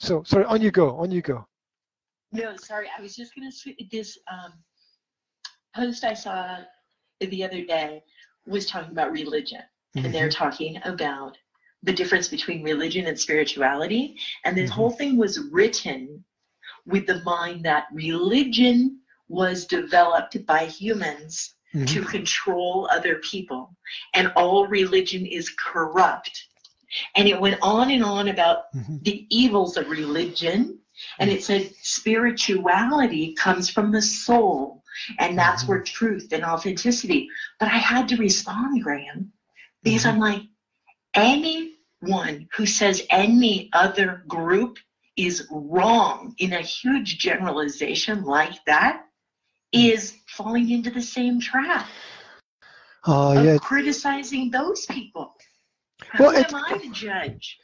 So, 0.00 0.22
sorry, 0.24 0.44
on 0.46 0.60
you 0.62 0.70
go, 0.70 0.96
on 0.96 1.10
you 1.10 1.22
go. 1.22 1.46
No, 2.32 2.56
sorry, 2.56 2.88
I 2.96 3.00
was 3.02 3.14
just 3.14 3.34
going 3.34 3.50
to 3.50 3.74
this 3.90 4.18
um, 4.32 4.52
post 5.76 6.04
I 6.04 6.14
saw 6.14 6.58
the 7.20 7.44
other 7.44 7.64
day 7.64 8.02
was 8.46 8.66
talking 8.66 8.90
about 8.90 9.12
religion, 9.12 9.60
mm-hmm. 9.94 10.06
and 10.06 10.14
they're 10.14 10.28
mm-hmm. 10.28 10.44
talking 10.44 10.80
about 10.84 11.36
the 11.82 11.92
difference 11.92 12.28
between 12.28 12.62
religion 12.62 13.06
and 13.06 13.18
spirituality, 13.18 14.16
and 14.44 14.56
this 14.56 14.70
mm-hmm. 14.70 14.80
whole 14.80 14.90
thing 14.90 15.16
was 15.16 15.38
written 15.50 16.24
with 16.86 17.06
the 17.06 17.22
mind 17.22 17.64
that 17.64 17.84
religion 17.92 18.98
was 19.28 19.66
developed 19.66 20.44
by 20.46 20.64
humans 20.64 21.54
mm-hmm. 21.74 21.84
to 21.86 22.04
control 22.04 22.88
other 22.90 23.16
people, 23.16 23.74
and 24.14 24.32
all 24.36 24.66
religion 24.66 25.26
is 25.26 25.50
corrupt. 25.50 26.46
And 27.16 27.26
it 27.26 27.40
went 27.40 27.58
on 27.62 27.90
and 27.90 28.04
on 28.04 28.28
about 28.28 28.72
mm-hmm. 28.74 28.98
the 29.02 29.26
evils 29.30 29.76
of 29.76 29.88
religion. 29.88 30.78
And 31.18 31.30
it 31.30 31.42
said 31.42 31.72
spirituality 31.80 33.34
comes 33.34 33.70
from 33.70 33.92
the 33.92 34.02
soul, 34.02 34.82
and 35.18 35.38
that's 35.38 35.62
mm-hmm. 35.62 35.72
where 35.72 35.82
truth 35.82 36.28
and 36.32 36.44
authenticity. 36.44 37.28
But 37.58 37.68
I 37.68 37.78
had 37.78 38.08
to 38.08 38.16
respond, 38.16 38.82
Graham, 38.82 39.32
because 39.82 40.04
I'm 40.04 40.18
like, 40.18 40.42
anyone 41.14 42.48
who 42.54 42.66
says 42.66 43.06
any 43.10 43.70
other 43.72 44.22
group 44.28 44.78
is 45.16 45.48
wrong 45.50 46.34
in 46.38 46.52
a 46.52 46.60
huge 46.60 47.18
generalization 47.18 48.24
like 48.24 48.64
that 48.66 49.04
is 49.72 50.16
falling 50.26 50.70
into 50.70 50.90
the 50.90 51.02
same 51.02 51.40
trap 51.40 51.88
uh, 53.06 53.38
of 53.38 53.44
yeah. 53.44 53.58
criticizing 53.58 54.50
those 54.50 54.86
people. 54.86 55.34
How 56.08 56.24
well, 56.24 56.36
am 56.36 56.54
I 56.54 56.78
to 56.78 56.90
judge? 56.90 57.58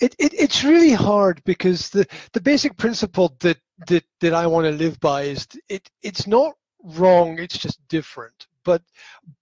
It, 0.00 0.14
it 0.18 0.34
it's 0.34 0.64
really 0.64 0.92
hard 0.92 1.42
because 1.44 1.90
the, 1.90 2.06
the 2.32 2.40
basic 2.40 2.76
principle 2.76 3.36
that, 3.40 3.58
that 3.86 4.04
that 4.20 4.34
I 4.34 4.46
want 4.46 4.66
to 4.66 4.72
live 4.72 4.98
by 5.00 5.22
is 5.22 5.46
it 5.68 5.88
it's 6.02 6.26
not 6.26 6.54
wrong, 6.82 7.38
it's 7.38 7.58
just 7.58 7.86
different. 7.88 8.46
But 8.64 8.82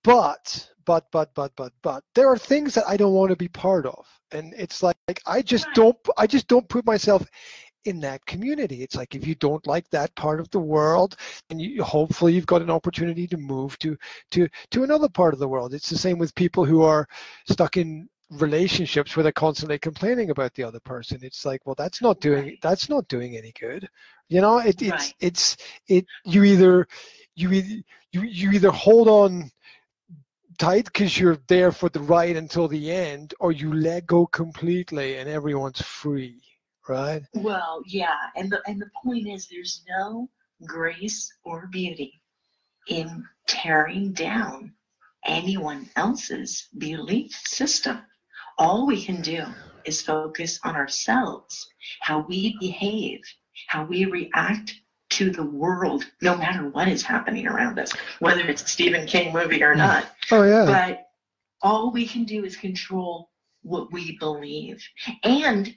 but 0.05 0.69
but 0.85 1.07
but 1.11 1.35
but 1.35 1.53
but 1.57 1.73
but 1.83 2.05
there 2.15 2.29
are 2.29 2.39
things 2.39 2.75
that 2.75 2.85
I 2.87 2.97
don't 2.97 3.15
want 3.15 3.31
to 3.31 3.37
be 3.37 3.49
part 3.49 3.87
of. 3.87 4.07
And 4.33 4.55
it's 4.57 4.83
like, 4.83 4.97
like 5.09 5.21
I 5.27 5.43
just 5.43 5.67
right. 5.67 5.75
don't 5.75 5.97
I 6.17 6.27
just 6.27 6.49
don't 6.49 6.69
put 6.69 6.87
myself 6.87 7.27
in 7.85 8.01
that 8.01 8.25
community. 8.27 8.83
It's 8.83 8.97
like 8.97 9.15
if 9.15 9.27
you 9.27 9.35
don't 9.35 9.67
like 9.67 9.89
that 9.91 10.15
part 10.15 10.41
of 10.41 10.51
the 10.51 10.61
world, 10.61 11.17
and 11.51 11.61
you 11.61 11.83
hopefully 11.83 12.35
you've 12.35 12.47
got 12.47 12.63
an 12.63 12.71
opportunity 12.71 13.27
to 13.29 13.37
move 13.37 13.79
to 13.81 13.97
to 14.33 14.49
to 14.71 14.85
another 14.85 15.09
part 15.09 15.35
of 15.35 15.41
the 15.41 15.49
world. 15.49 15.75
It's 15.75 15.91
the 15.91 15.99
same 15.99 16.19
with 16.19 16.35
people 16.35 16.65
who 16.65 16.83
are 16.83 17.09
stuck 17.47 17.77
in 17.77 18.09
relationships 18.31 19.15
where 19.15 19.23
they're 19.23 19.33
constantly 19.33 19.79
complaining 19.79 20.31
about 20.31 20.55
the 20.55 20.65
other 20.65 20.81
person. 20.81 21.21
It's 21.23 21.45
like, 21.45 21.67
well, 21.67 21.75
that's 21.77 22.01
not 22.01 22.21
doing 22.21 22.57
that's 22.63 22.89
not 22.89 23.09
doing 23.09 23.37
any 23.37 23.53
good. 23.59 23.89
You 24.29 24.41
know, 24.41 24.59
it, 24.59 24.81
it's 24.81 24.91
right. 24.91 25.15
it's 25.21 25.57
it. 25.89 26.07
You 26.25 26.45
either 26.45 26.87
you 27.35 27.53
either 27.53 27.83
you, 28.13 28.23
you 28.23 28.51
either 28.53 28.71
hold 28.71 29.09
on 29.09 29.51
tight 30.59 30.85
because 30.85 31.19
you're 31.19 31.39
there 31.49 31.73
for 31.73 31.89
the 31.89 32.01
ride 32.01 32.37
until 32.37 32.69
the 32.69 32.91
end, 32.93 33.35
or 33.41 33.53
you 33.53 33.73
let 33.73 34.07
go 34.07 34.27
completely 34.27 35.17
and 35.17 35.29
everyone's 35.29 35.81
free 35.83 36.41
right? 36.89 37.23
Well, 37.35 37.83
yeah, 37.87 38.17
and 38.37 38.51
the 38.51 38.61
and 38.67 38.81
the 38.81 38.91
point 39.03 39.29
is, 39.29 39.49
there's 39.49 39.85
no 39.89 40.29
grace 40.67 41.33
or 41.45 41.67
beauty 41.67 42.21
in 42.89 43.25
tearing 43.47 44.13
down 44.13 44.73
anyone 45.25 45.89
else's 45.97 46.69
belief 46.79 47.33
system. 47.45 48.01
All 48.59 48.87
we 48.87 49.03
can 49.03 49.23
do 49.23 49.45
is 49.85 50.03
focus 50.03 50.61
on 50.65 50.77
ourselves, 50.77 51.69
how 52.01 52.25
we 52.29 52.57
behave, 52.61 53.21
how 53.69 53.85
we 53.85 54.05
react 54.05 54.75
to 55.11 55.31
the 55.31 55.45
world, 55.45 56.05
no 56.23 56.37
matter 56.37 56.69
what 56.69 56.89
is 56.89 57.03
happening 57.03 57.47
around 57.47 57.79
us, 57.79 57.93
whether 58.21 58.43
it's 58.43 58.63
a 58.63 58.69
Stephen 58.69 59.07
King 59.07 59.33
movie 59.33 59.63
or 59.63 59.75
not. 59.75 60.07
Oh 60.31 60.43
yeah. 60.43 60.65
But 60.65 61.07
all 61.61 61.93
we 61.93 62.07
can 62.07 62.25
do 62.25 62.45
is 62.45 62.57
control 62.57 63.31
what 63.63 63.93
we 63.93 64.17
believe. 64.19 64.83
And 65.23 65.75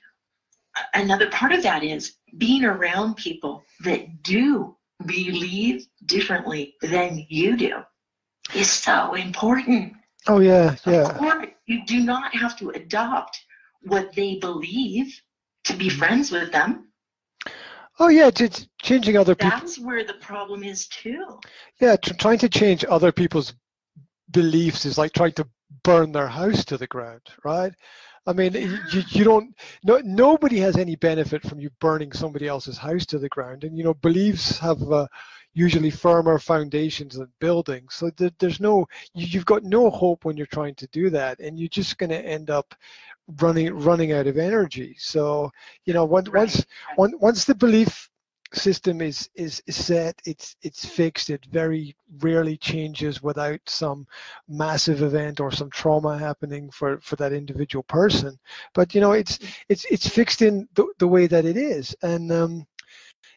another 0.93 1.29
part 1.29 1.51
of 1.51 1.63
that 1.63 1.83
is 1.83 2.15
being 2.37 2.65
around 2.65 3.15
people 3.15 3.63
that 3.83 4.23
do 4.23 4.75
believe 5.05 5.85
differently 6.05 6.75
than 6.81 7.25
you 7.29 7.57
do 7.57 7.81
is 8.53 8.69
so 8.69 9.13
important. 9.15 9.93
Oh 10.27 10.39
yeah, 10.39 10.75
yeah. 10.85 11.45
you 11.65 11.85
do 11.85 11.99
not 11.99 12.33
have 12.35 12.57
to 12.59 12.69
adopt 12.71 13.39
what 13.83 14.13
they 14.13 14.35
believe 14.39 15.21
to 15.65 15.75
be 15.75 15.89
friends 15.89 16.31
with 16.31 16.51
them. 16.51 16.89
Oh 17.99 18.09
yeah, 18.09 18.29
it's 18.37 18.67
changing 18.81 19.17
other 19.17 19.35
people. 19.35 19.57
That's 19.57 19.79
where 19.79 20.03
the 20.03 20.15
problem 20.15 20.63
is 20.63 20.87
too. 20.87 21.39
Yeah, 21.79 21.95
trying 21.95 22.39
to 22.39 22.49
change 22.49 22.83
other 22.87 23.11
people's 23.11 23.53
beliefs 24.31 24.85
is 24.85 24.97
like 24.97 25.13
trying 25.13 25.33
to 25.33 25.47
burn 25.83 26.11
their 26.11 26.27
house 26.27 26.65
to 26.65 26.77
the 26.77 26.87
ground, 26.87 27.21
right? 27.43 27.73
I 28.27 28.33
mean, 28.33 28.53
you, 28.53 29.03
you 29.09 29.23
don't, 29.23 29.55
no, 29.83 30.01
nobody 30.03 30.57
has 30.57 30.77
any 30.77 30.95
benefit 30.95 31.43
from 31.43 31.59
you 31.59 31.69
burning 31.79 32.11
somebody 32.11 32.47
else's 32.47 32.77
house 32.77 33.05
to 33.07 33.19
the 33.19 33.29
ground. 33.29 33.63
And, 33.63 33.77
you 33.77 33.83
know, 33.83 33.93
beliefs 33.93 34.57
have 34.57 34.81
uh, 34.91 35.07
usually 35.53 35.91
firmer 35.91 36.39
foundations 36.39 37.15
than 37.15 37.31
buildings. 37.39 37.93
So 37.93 38.09
th- 38.09 38.33
there's 38.39 38.59
no, 38.59 38.87
you, 39.13 39.27
you've 39.27 39.45
got 39.45 39.63
no 39.63 39.91
hope 39.91 40.25
when 40.25 40.37
you're 40.37 40.47
trying 40.47 40.75
to 40.75 40.87
do 40.87 41.11
that. 41.11 41.39
And 41.39 41.59
you're 41.59 41.69
just 41.69 41.97
going 41.99 42.09
to 42.09 42.25
end 42.25 42.49
up 42.49 42.73
running 43.39 43.73
running 43.73 44.11
out 44.11 44.27
of 44.27 44.37
energy. 44.37 44.95
So, 44.97 45.51
you 45.85 45.93
know, 45.93 46.05
once, 46.05 46.29
once, 46.29 46.65
once 46.97 47.45
the 47.45 47.55
belief 47.55 48.09
system 48.53 49.01
is, 49.01 49.29
is 49.35 49.61
set 49.69 50.19
it's 50.25 50.55
it's 50.61 50.85
fixed 50.85 51.29
it 51.29 51.45
very 51.51 51.95
rarely 52.19 52.57
changes 52.57 53.21
without 53.21 53.59
some 53.65 54.05
massive 54.47 55.01
event 55.01 55.39
or 55.39 55.51
some 55.51 55.69
trauma 55.71 56.17
happening 56.17 56.69
for 56.71 56.99
for 57.01 57.15
that 57.15 57.33
individual 57.33 57.83
person. 57.83 58.37
But 58.73 58.93
you 58.93 59.01
know 59.01 59.13
it's 59.13 59.39
it's 59.69 59.85
it's 59.85 60.07
fixed 60.07 60.41
in 60.41 60.67
the, 60.75 60.85
the 60.99 61.07
way 61.07 61.27
that 61.27 61.45
it 61.45 61.57
is. 61.57 61.95
And 62.01 62.31
um 62.31 62.65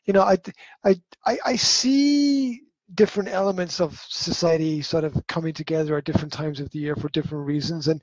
you 0.04 0.12
know 0.12 0.22
I, 0.22 0.38
I 0.84 0.96
i 1.26 1.38
i 1.46 1.56
see 1.56 2.62
different 2.94 3.28
elements 3.28 3.80
of 3.80 4.00
society 4.08 4.80
sort 4.82 5.04
of 5.04 5.14
coming 5.26 5.52
together 5.52 5.96
at 5.96 6.04
different 6.04 6.32
times 6.32 6.60
of 6.60 6.70
the 6.70 6.78
year 6.78 6.96
for 6.96 7.08
different 7.10 7.46
reasons. 7.46 7.88
And 7.88 8.02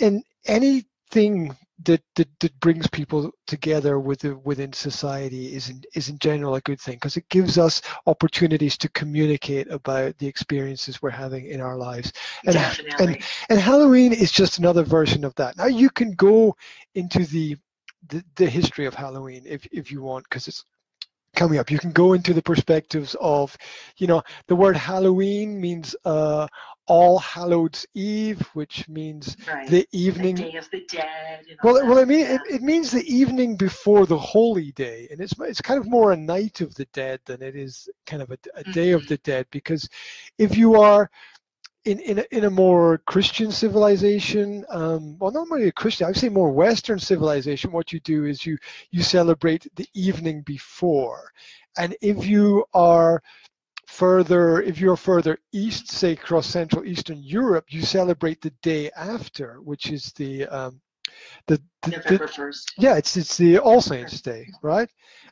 and 0.00 0.22
anything 0.46 1.56
that, 1.84 2.02
that, 2.14 2.28
that 2.40 2.58
brings 2.60 2.86
people 2.86 3.30
together 3.46 3.98
within, 4.00 4.40
within 4.44 4.72
society 4.72 5.54
is 5.54 5.68
in, 5.68 5.82
is 5.94 6.08
in 6.08 6.18
general 6.18 6.54
a 6.54 6.60
good 6.62 6.80
thing 6.80 6.94
because 6.94 7.16
it 7.16 7.28
gives 7.28 7.58
us 7.58 7.82
opportunities 8.06 8.78
to 8.78 8.88
communicate 8.90 9.70
about 9.70 10.16
the 10.18 10.26
experiences 10.26 11.02
we're 11.02 11.10
having 11.10 11.46
in 11.46 11.60
our 11.60 11.76
lives. 11.76 12.12
And, 12.46 12.56
and, 12.98 13.18
and 13.50 13.60
Halloween 13.60 14.12
is 14.12 14.32
just 14.32 14.58
another 14.58 14.84
version 14.84 15.24
of 15.24 15.34
that. 15.34 15.56
Now 15.56 15.66
you 15.66 15.90
can 15.90 16.12
go 16.12 16.56
into 16.94 17.24
the, 17.26 17.56
the, 18.08 18.24
the 18.36 18.48
history 18.48 18.86
of 18.86 18.94
Halloween 18.94 19.42
if, 19.44 19.66
if 19.70 19.92
you 19.92 20.02
want 20.02 20.24
because 20.24 20.48
it's 20.48 20.64
coming 21.34 21.58
up. 21.58 21.70
You 21.70 21.78
can 21.78 21.92
go 21.92 22.14
into 22.14 22.32
the 22.32 22.42
perspectives 22.42 23.14
of, 23.20 23.56
you 23.98 24.06
know, 24.06 24.22
the 24.48 24.56
word 24.56 24.76
Halloween 24.76 25.60
means 25.60 25.94
uh, 26.04 26.48
all 26.86 27.18
Hallows 27.18 27.86
Eve, 27.94 28.40
which 28.54 28.88
means 28.88 29.36
right. 29.48 29.68
the 29.68 29.86
evening. 29.92 30.36
The 30.36 30.42
Day 30.42 30.56
of 30.56 30.70
the 30.70 30.84
Dead. 30.88 31.44
well, 31.62 31.86
well, 31.86 31.98
I 31.98 32.04
mean, 32.04 32.20
yeah. 32.20 32.34
it, 32.34 32.40
it 32.50 32.62
means 32.62 32.90
the 32.90 33.04
evening 33.12 33.56
before 33.56 34.06
the 34.06 34.18
holy 34.18 34.72
day, 34.72 35.08
and 35.10 35.20
it's 35.20 35.34
it's 35.40 35.60
kind 35.60 35.80
of 35.80 35.88
more 35.88 36.12
a 36.12 36.16
night 36.16 36.60
of 36.60 36.74
the 36.74 36.86
dead 36.92 37.20
than 37.26 37.42
it 37.42 37.56
is 37.56 37.88
kind 38.06 38.22
of 38.22 38.30
a, 38.30 38.34
a 38.34 38.62
mm-hmm. 38.62 38.72
day 38.72 38.90
of 38.92 39.02
mm-hmm. 39.02 39.08
the 39.08 39.18
dead, 39.18 39.46
because 39.50 39.88
if 40.38 40.56
you 40.56 40.80
are 40.80 41.10
in 41.84 42.00
in 42.00 42.18
a, 42.18 42.24
in 42.30 42.44
a 42.44 42.50
more 42.50 42.98
Christian 43.06 43.50
civilization, 43.50 44.64
um, 44.68 45.18
well, 45.18 45.30
not 45.30 45.48
really 45.50 45.68
a 45.68 45.72
Christian, 45.72 46.06
I 46.06 46.10
would 46.10 46.16
say 46.16 46.28
more 46.28 46.52
Western 46.52 46.98
civilization. 46.98 47.72
What 47.72 47.92
you 47.92 48.00
do 48.00 48.24
is 48.24 48.46
you 48.46 48.58
you 48.90 49.02
celebrate 49.02 49.66
the 49.76 49.88
evening 49.94 50.42
before, 50.42 51.32
and 51.76 51.96
if 52.00 52.26
you 52.26 52.64
are 52.74 53.22
further, 53.86 54.60
if 54.60 54.78
you're 54.78 54.96
further 54.96 55.38
east, 55.52 55.90
say 55.90 56.12
across 56.12 56.46
Central 56.46 56.84
Eastern 56.84 57.22
Europe, 57.22 57.66
you 57.68 57.82
celebrate 57.82 58.40
the 58.40 58.52
day 58.62 58.90
after, 58.96 59.60
which 59.62 59.90
is 59.90 60.12
the 60.12 60.46
um, 60.46 60.80
the, 61.46 61.60
the, 61.82 61.90
November 61.90 62.26
first. 62.26 62.72
Yeah, 62.78 62.96
it's 62.96 63.16
it's 63.16 63.36
the 63.36 63.58
All 63.58 63.80
Saints 63.80 64.20
Day, 64.20 64.48
right? 64.62 64.90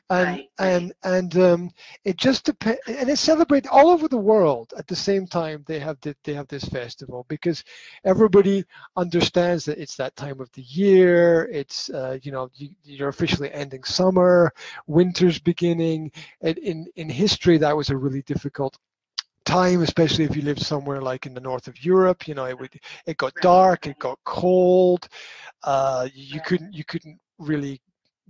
And 0.09 0.27
right, 0.27 0.49
and 0.59 0.93
and 1.03 1.37
um, 1.37 1.71
it 2.03 2.17
just 2.17 2.45
depends, 2.45 2.79
and 2.87 3.09
it's 3.09 3.21
celebrated 3.21 3.69
all 3.69 3.89
over 3.89 4.07
the 4.07 4.17
world 4.17 4.71
at 4.77 4.87
the 4.87 4.95
same 4.95 5.25
time. 5.25 5.63
They 5.65 5.79
have 5.79 5.99
the, 6.01 6.15
they 6.23 6.35
have 6.35 6.47
this 6.47 6.65
festival 6.65 7.25
because 7.27 7.63
everybody 8.03 8.65
understands 8.95 9.65
that 9.65 9.79
it's 9.79 9.95
that 9.95 10.15
time 10.15 10.39
of 10.39 10.51
the 10.51 10.61
year. 10.61 11.49
It's 11.51 11.89
uh, 11.89 12.19
you 12.21 12.31
know 12.31 12.49
you, 12.53 12.69
you're 12.83 13.09
officially 13.09 13.51
ending 13.51 13.83
summer, 13.83 14.53
winter's 14.85 15.39
beginning. 15.39 16.11
And 16.41 16.57
in 16.59 16.85
in 16.95 17.09
history, 17.09 17.57
that 17.57 17.75
was 17.75 17.89
a 17.89 17.97
really 17.97 18.21
difficult 18.21 18.77
time, 19.45 19.81
especially 19.81 20.25
if 20.25 20.35
you 20.35 20.41
lived 20.41 20.61
somewhere 20.61 21.01
like 21.01 21.25
in 21.25 21.33
the 21.33 21.41
north 21.41 21.67
of 21.67 21.83
Europe. 21.83 22.27
You 22.27 22.35
know, 22.35 22.45
it 22.45 22.59
would 22.59 22.79
it 23.05 23.17
got 23.17 23.33
dark, 23.41 23.87
it 23.87 23.99
got 23.99 24.19
cold. 24.23 25.07
Uh, 25.63 26.07
you 26.13 26.41
couldn't 26.41 26.73
you 26.73 26.83
couldn't 26.83 27.19
really 27.39 27.81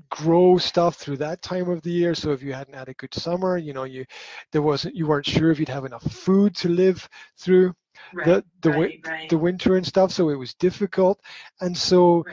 grow 0.10 0.58
stuff 0.58 0.96
through 0.96 1.18
that 1.18 1.42
time 1.42 1.70
of 1.70 1.82
the 1.82 1.92
year 1.92 2.14
so 2.14 2.32
if 2.32 2.44
you 2.44 2.54
hadn't 2.54 2.76
had 2.76 2.90
a 2.90 2.94
good 2.96 3.14
summer 3.14 3.58
you 3.58 3.74
know 3.74 3.86
you 3.86 4.06
there 4.52 4.62
wasn't 4.62 4.94
you 4.94 5.08
weren't 5.08 5.26
sure 5.26 5.52
if 5.52 5.60
you'd 5.60 5.70
have 5.70 5.86
enough 5.86 6.04
food 6.12 6.54
to 6.56 6.68
live 6.68 7.08
through 7.38 7.74
right, 8.14 8.26
the 8.26 8.44
the, 8.62 8.70
right, 8.72 9.00
right. 9.08 9.30
the 9.30 9.38
winter 9.38 9.78
and 9.78 9.86
stuff 9.86 10.12
so 10.12 10.30
it 10.30 10.36
was 10.36 10.54
difficult 10.56 11.20
and 11.62 11.78
so 11.78 12.24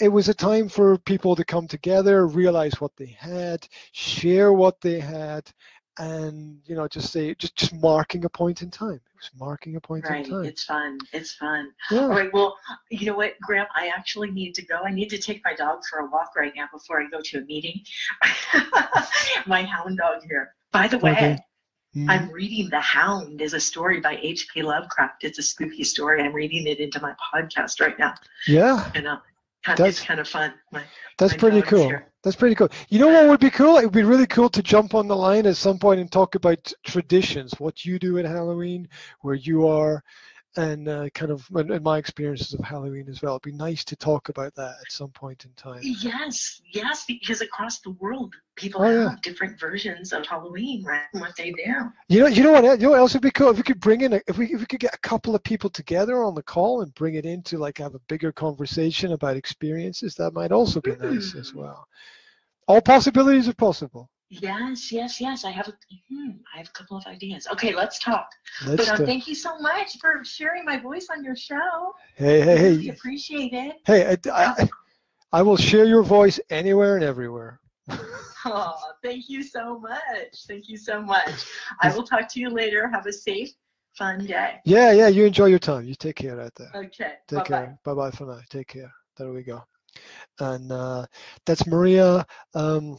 it 0.00 0.08
was 0.08 0.28
a 0.28 0.34
time 0.34 0.68
for 0.68 0.96
people 0.98 1.34
to 1.34 1.44
come 1.44 1.66
together 1.66 2.26
realize 2.26 2.80
what 2.80 2.94
they 2.96 3.16
had 3.18 3.66
share 3.92 4.52
what 4.52 4.80
they 4.80 5.00
had 5.00 5.50
and 5.98 6.60
you 6.66 6.74
know 6.76 6.86
just 6.88 7.12
say 7.12 7.34
just 7.34 7.56
just 7.56 7.74
marking 7.74 8.24
a 8.24 8.28
point 8.28 8.62
in 8.62 8.70
time. 8.70 8.94
It 8.94 9.00
was 9.22 9.30
marking 9.38 9.76
a 9.76 9.80
point 9.80 10.04
Right. 10.08 10.24
in 10.24 10.30
time. 10.30 10.44
It's 10.44 10.64
fun. 10.64 10.98
It's 11.12 11.34
fun. 11.34 11.70
yeah. 11.90 12.00
All 12.02 12.08
right. 12.08 12.32
Well, 12.32 12.56
you 12.90 13.06
know 13.06 13.16
what, 13.16 13.34
Graham? 13.40 13.66
I 13.74 13.88
actually 13.88 14.30
need 14.30 14.54
to 14.54 14.62
go. 14.64 14.76
I 14.86 14.90
need 14.92 15.10
to 15.10 15.18
take 15.18 15.42
my 15.44 15.54
dog 15.54 15.80
for 15.90 15.98
a 16.00 16.06
walk 16.10 16.36
right 16.36 16.52
now 16.54 16.66
before 16.72 17.00
I 17.02 17.06
go 17.10 17.20
to 17.20 17.38
a 17.38 17.40
meeting. 17.42 17.80
my 19.46 19.62
hound 19.62 19.98
dog 19.98 20.22
here. 20.28 20.54
By 20.72 20.88
the 20.88 20.98
way, 20.98 21.12
Okay. 21.12 21.38
Mm. 21.96 22.10
I'm 22.10 22.30
reading 22.30 22.68
The 22.68 22.80
Hound 22.80 23.40
is 23.40 23.54
a 23.54 23.60
story 23.60 23.98
by 23.98 24.18
H.P. 24.20 24.62
Lovecraft. 24.62 25.24
It's 25.24 25.38
a 25.38 25.42
spooky 25.42 25.82
story. 25.84 26.22
I'm 26.22 26.34
reading 26.34 26.66
it 26.66 26.80
into 26.80 27.00
my 27.00 27.14
podcast 27.34 27.80
right 27.80 27.98
now. 27.98 28.12
yeah, 28.46 28.90
And 28.94 29.06
uh, 29.08 29.16
kind 29.64 29.78
That's- 29.78 29.96
it's 29.98 30.06
kind 30.06 30.20
of 30.20 30.28
fun. 30.28 30.52
My, 30.70 30.82
that's 31.16 31.32
my 31.32 31.38
pretty 31.38 31.62
cool. 31.62 31.86
here. 31.86 32.06
That's 32.28 32.36
pretty 32.36 32.56
cool. 32.56 32.68
You 32.90 32.98
know 32.98 33.08
what 33.08 33.26
would 33.26 33.40
be 33.40 33.48
cool? 33.48 33.78
It 33.78 33.84
would 33.84 33.94
be 33.94 34.02
really 34.02 34.26
cool 34.26 34.50
to 34.50 34.62
jump 34.62 34.94
on 34.94 35.08
the 35.08 35.16
line 35.16 35.46
at 35.46 35.56
some 35.56 35.78
point 35.78 35.98
and 35.98 36.12
talk 36.12 36.34
about 36.34 36.70
traditions, 36.84 37.58
what 37.58 37.86
you 37.86 37.98
do 37.98 38.18
at 38.18 38.26
Halloween, 38.26 38.86
where 39.22 39.34
you 39.34 39.66
are, 39.66 40.04
and 40.58 40.88
uh, 40.88 41.08
kind 41.14 41.30
of 41.30 41.48
and, 41.54 41.82
my 41.82 41.96
experiences 41.96 42.52
of 42.52 42.60
Halloween 42.60 43.08
as 43.08 43.22
well. 43.22 43.36
It'd 43.36 43.42
be 43.50 43.52
nice 43.52 43.82
to 43.84 43.96
talk 43.96 44.28
about 44.28 44.54
that 44.56 44.72
at 44.78 44.92
some 44.92 45.08
point 45.08 45.46
in 45.46 45.52
time. 45.52 45.80
Yes, 45.82 46.60
yes, 46.70 47.04
because 47.08 47.40
across 47.40 47.80
the 47.80 47.92
world, 47.92 48.34
people 48.56 48.82
Oh, 48.82 49.08
have 49.08 49.22
different 49.22 49.58
versions 49.58 50.12
of 50.12 50.26
Halloween, 50.26 50.84
right? 50.84 51.02
And 51.14 51.22
what 51.22 51.34
they 51.36 51.52
do. 51.52 51.92
You 52.08 52.20
know, 52.20 52.26
you 52.26 52.42
know 52.42 52.52
what? 52.52 52.64
You 52.64 52.76
know 52.76 52.90
what 52.90 52.98
else 52.98 53.14
would 53.14 53.22
be 53.22 53.30
cool 53.30 53.50
if 53.50 53.56
we 53.56 53.62
could 53.62 53.80
bring 53.80 54.00
in, 54.02 54.14
a, 54.14 54.20
if 54.26 54.36
we 54.36 54.52
if 54.52 54.60
we 54.60 54.66
could 54.66 54.80
get 54.80 54.94
a 54.94 54.98
couple 54.98 55.34
of 55.34 55.42
people 55.42 55.70
together 55.70 56.22
on 56.22 56.34
the 56.34 56.42
call 56.42 56.82
and 56.82 56.94
bring 56.94 57.14
it 57.14 57.24
into 57.24 57.56
like 57.56 57.78
have 57.78 57.94
a 57.94 58.00
bigger 58.08 58.32
conversation 58.32 59.12
about 59.12 59.36
experiences. 59.36 60.14
That 60.16 60.32
might 60.32 60.52
also 60.52 60.80
be 60.80 60.96
nice 60.96 61.34
as 61.34 61.52
Mm. 61.52 61.54
well. 61.54 61.88
All 62.68 62.80
possibilities 62.82 63.48
are 63.48 63.54
possible. 63.54 64.10
Yes, 64.30 64.92
yes, 64.92 65.20
yes. 65.22 65.44
I 65.46 65.50
have 65.50 65.68
a, 65.68 65.72
hmm, 66.10 66.32
I 66.54 66.58
have 66.58 66.68
a 66.68 66.72
couple 66.72 66.98
of 66.98 67.06
ideas. 67.06 67.48
Okay, 67.52 67.74
let's 67.74 67.98
talk. 67.98 68.28
Let's 68.66 68.86
but 68.88 68.98
do- 68.98 69.06
thank 69.06 69.26
you 69.26 69.34
so 69.34 69.58
much 69.58 69.98
for 69.98 70.22
sharing 70.22 70.64
my 70.66 70.78
voice 70.78 71.08
on 71.10 71.24
your 71.24 71.34
show. 71.34 71.94
hey, 72.16 72.40
hey, 72.42 72.62
Really 72.62 72.82
hey, 72.84 72.88
appreciate 72.90 73.52
it. 73.54 73.76
hey! 73.86 74.16
I, 74.30 74.30
I, 74.62 74.68
I 75.32 75.42
will 75.42 75.56
share 75.56 75.86
your 75.86 76.02
voice 76.02 76.38
anywhere 76.50 76.96
and 76.96 77.04
everywhere. 77.04 77.60
Oh, 78.44 78.76
thank 79.02 79.28
you 79.30 79.42
so 79.42 79.78
much. 79.80 80.44
Thank 80.46 80.68
you 80.68 80.76
so 80.76 81.00
much. 81.00 81.46
I 81.80 81.90
will 81.94 82.04
talk 82.04 82.28
to 82.34 82.40
you 82.40 82.50
later. 82.50 82.88
Have 82.92 83.06
a 83.06 83.12
safe, 83.12 83.50
fun 83.96 84.26
day. 84.26 84.60
Yeah, 84.64 84.92
yeah. 84.92 85.08
You 85.08 85.24
enjoy 85.24 85.46
your 85.46 85.58
time. 85.58 85.84
You 85.86 85.94
take 85.94 86.16
care 86.16 86.38
out 86.40 86.54
there. 86.54 86.70
Okay. 86.74 87.14
Take 87.28 87.38
Bye 87.38 87.42
bye. 87.44 87.44
care. 87.48 87.78
Bye 87.84 87.94
bye 87.94 88.10
for 88.10 88.26
now. 88.26 88.40
Take 88.50 88.68
care. 88.68 88.92
There 89.16 89.32
we 89.32 89.42
go. 89.42 89.64
And 90.40 90.70
uh, 90.72 91.06
that's 91.46 91.66
Maria. 91.66 92.26
Um, 92.54 92.98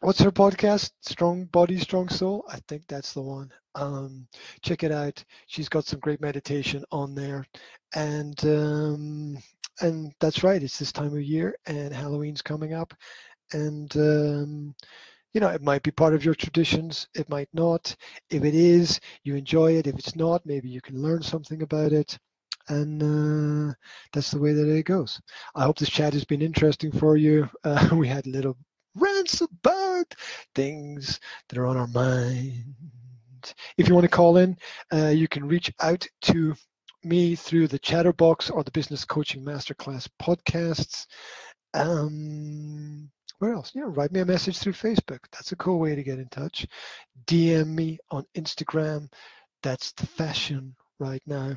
what's 0.00 0.20
her 0.20 0.30
podcast? 0.30 0.90
Strong 1.02 1.46
Body, 1.46 1.78
Strong 1.78 2.08
Soul. 2.10 2.44
I 2.48 2.58
think 2.68 2.84
that's 2.88 3.12
the 3.12 3.22
one. 3.22 3.50
Um, 3.74 4.26
check 4.62 4.82
it 4.82 4.92
out. 4.92 5.22
She's 5.46 5.68
got 5.68 5.84
some 5.84 6.00
great 6.00 6.20
meditation 6.20 6.84
on 6.90 7.14
there, 7.14 7.46
and 7.94 8.38
um, 8.44 9.38
and 9.80 10.12
that's 10.20 10.42
right. 10.42 10.62
It's 10.62 10.78
this 10.78 10.92
time 10.92 11.14
of 11.14 11.22
year, 11.22 11.54
and 11.66 11.94
Halloween's 11.94 12.42
coming 12.42 12.74
up, 12.74 12.92
and 13.52 13.94
um, 13.96 14.74
you 15.34 15.40
know 15.40 15.48
it 15.48 15.62
might 15.62 15.82
be 15.82 15.90
part 15.92 16.14
of 16.14 16.24
your 16.24 16.34
traditions. 16.34 17.08
It 17.14 17.28
might 17.28 17.48
not. 17.52 17.94
If 18.30 18.44
it 18.44 18.54
is, 18.54 19.00
you 19.24 19.36
enjoy 19.36 19.74
it. 19.76 19.86
If 19.86 19.98
it's 19.98 20.16
not, 20.16 20.46
maybe 20.46 20.68
you 20.68 20.80
can 20.80 21.02
learn 21.02 21.22
something 21.22 21.62
about 21.62 21.92
it 21.92 22.18
and 22.70 23.02
uh, 23.02 23.74
that's 24.12 24.30
the 24.30 24.38
way 24.38 24.52
that 24.52 24.68
it 24.68 24.84
goes. 24.84 25.20
I 25.54 25.64
hope 25.64 25.78
this 25.78 25.90
chat 25.90 26.12
has 26.12 26.24
been 26.24 26.42
interesting 26.42 26.92
for 26.92 27.16
you. 27.16 27.48
Uh, 27.64 27.94
we 27.94 28.08
had 28.08 28.26
little 28.26 28.56
rants 28.94 29.42
about 29.42 30.14
things 30.54 31.20
that 31.48 31.58
are 31.58 31.66
on 31.66 31.76
our 31.76 31.86
mind. 31.88 32.74
If 33.76 33.88
you 33.88 33.94
want 33.94 34.04
to 34.04 34.08
call 34.08 34.38
in, 34.38 34.56
uh, 34.92 35.08
you 35.08 35.28
can 35.28 35.46
reach 35.46 35.72
out 35.80 36.06
to 36.22 36.54
me 37.04 37.34
through 37.34 37.68
the 37.68 37.78
Chatterbox 37.78 38.50
or 38.50 38.64
the 38.64 38.70
Business 38.70 39.04
Coaching 39.04 39.44
Masterclass 39.44 40.08
podcasts. 40.20 41.06
Um, 41.74 43.10
where 43.38 43.52
else? 43.52 43.74
Know, 43.74 43.86
write 43.86 44.12
me 44.12 44.20
a 44.20 44.24
message 44.26 44.58
through 44.58 44.72
Facebook. 44.72 45.20
That's 45.32 45.52
a 45.52 45.56
cool 45.56 45.78
way 45.78 45.94
to 45.94 46.02
get 46.02 46.18
in 46.18 46.28
touch. 46.28 46.66
DM 47.26 47.68
me 47.68 47.98
on 48.10 48.24
Instagram. 48.36 49.10
That's 49.62 49.92
the 49.92 50.06
fashion 50.06 50.74
right 50.98 51.22
now 51.26 51.56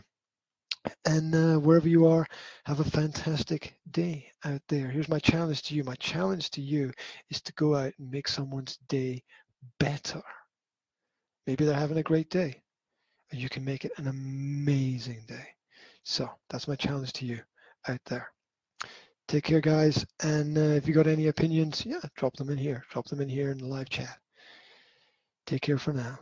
and 1.05 1.33
uh, 1.33 1.59
wherever 1.59 1.87
you 1.87 2.07
are, 2.07 2.25
have 2.65 2.79
a 2.79 2.83
fantastic 2.83 3.75
day 3.91 4.27
out 4.43 4.61
there. 4.67 4.87
Here's 4.87 5.09
my 5.09 5.19
challenge 5.19 5.61
to 5.63 5.75
you. 5.75 5.83
My 5.83 5.95
challenge 5.95 6.49
to 6.51 6.61
you 6.61 6.91
is 7.29 7.41
to 7.41 7.53
go 7.53 7.75
out 7.75 7.93
and 7.97 8.11
make 8.11 8.27
someone's 8.27 8.77
day 8.87 9.23
better. 9.79 10.21
Maybe 11.47 11.65
they're 11.65 11.75
having 11.75 11.97
a 11.97 12.03
great 12.03 12.29
day, 12.29 12.61
and 13.31 13.39
you 13.39 13.49
can 13.49 13.63
make 13.65 13.85
it 13.85 13.91
an 13.97 14.07
amazing 14.07 15.23
day. 15.27 15.47
So 16.03 16.29
that's 16.49 16.67
my 16.67 16.75
challenge 16.75 17.13
to 17.13 17.25
you 17.25 17.39
out 17.87 17.99
there. 18.05 18.29
Take 19.27 19.45
care, 19.45 19.61
guys. 19.61 20.05
And 20.21 20.57
uh, 20.57 20.61
if 20.61 20.87
you 20.87 20.93
got 20.93 21.07
any 21.07 21.27
opinions, 21.27 21.85
yeah, 21.85 22.01
drop 22.15 22.35
them 22.35 22.49
in 22.49 22.57
here. 22.57 22.83
Drop 22.91 23.05
them 23.07 23.21
in 23.21 23.29
here 23.29 23.51
in 23.51 23.57
the 23.57 23.65
live 23.65 23.89
chat. 23.89 24.17
Take 25.45 25.61
care 25.61 25.77
for 25.77 25.93
now. 25.93 26.19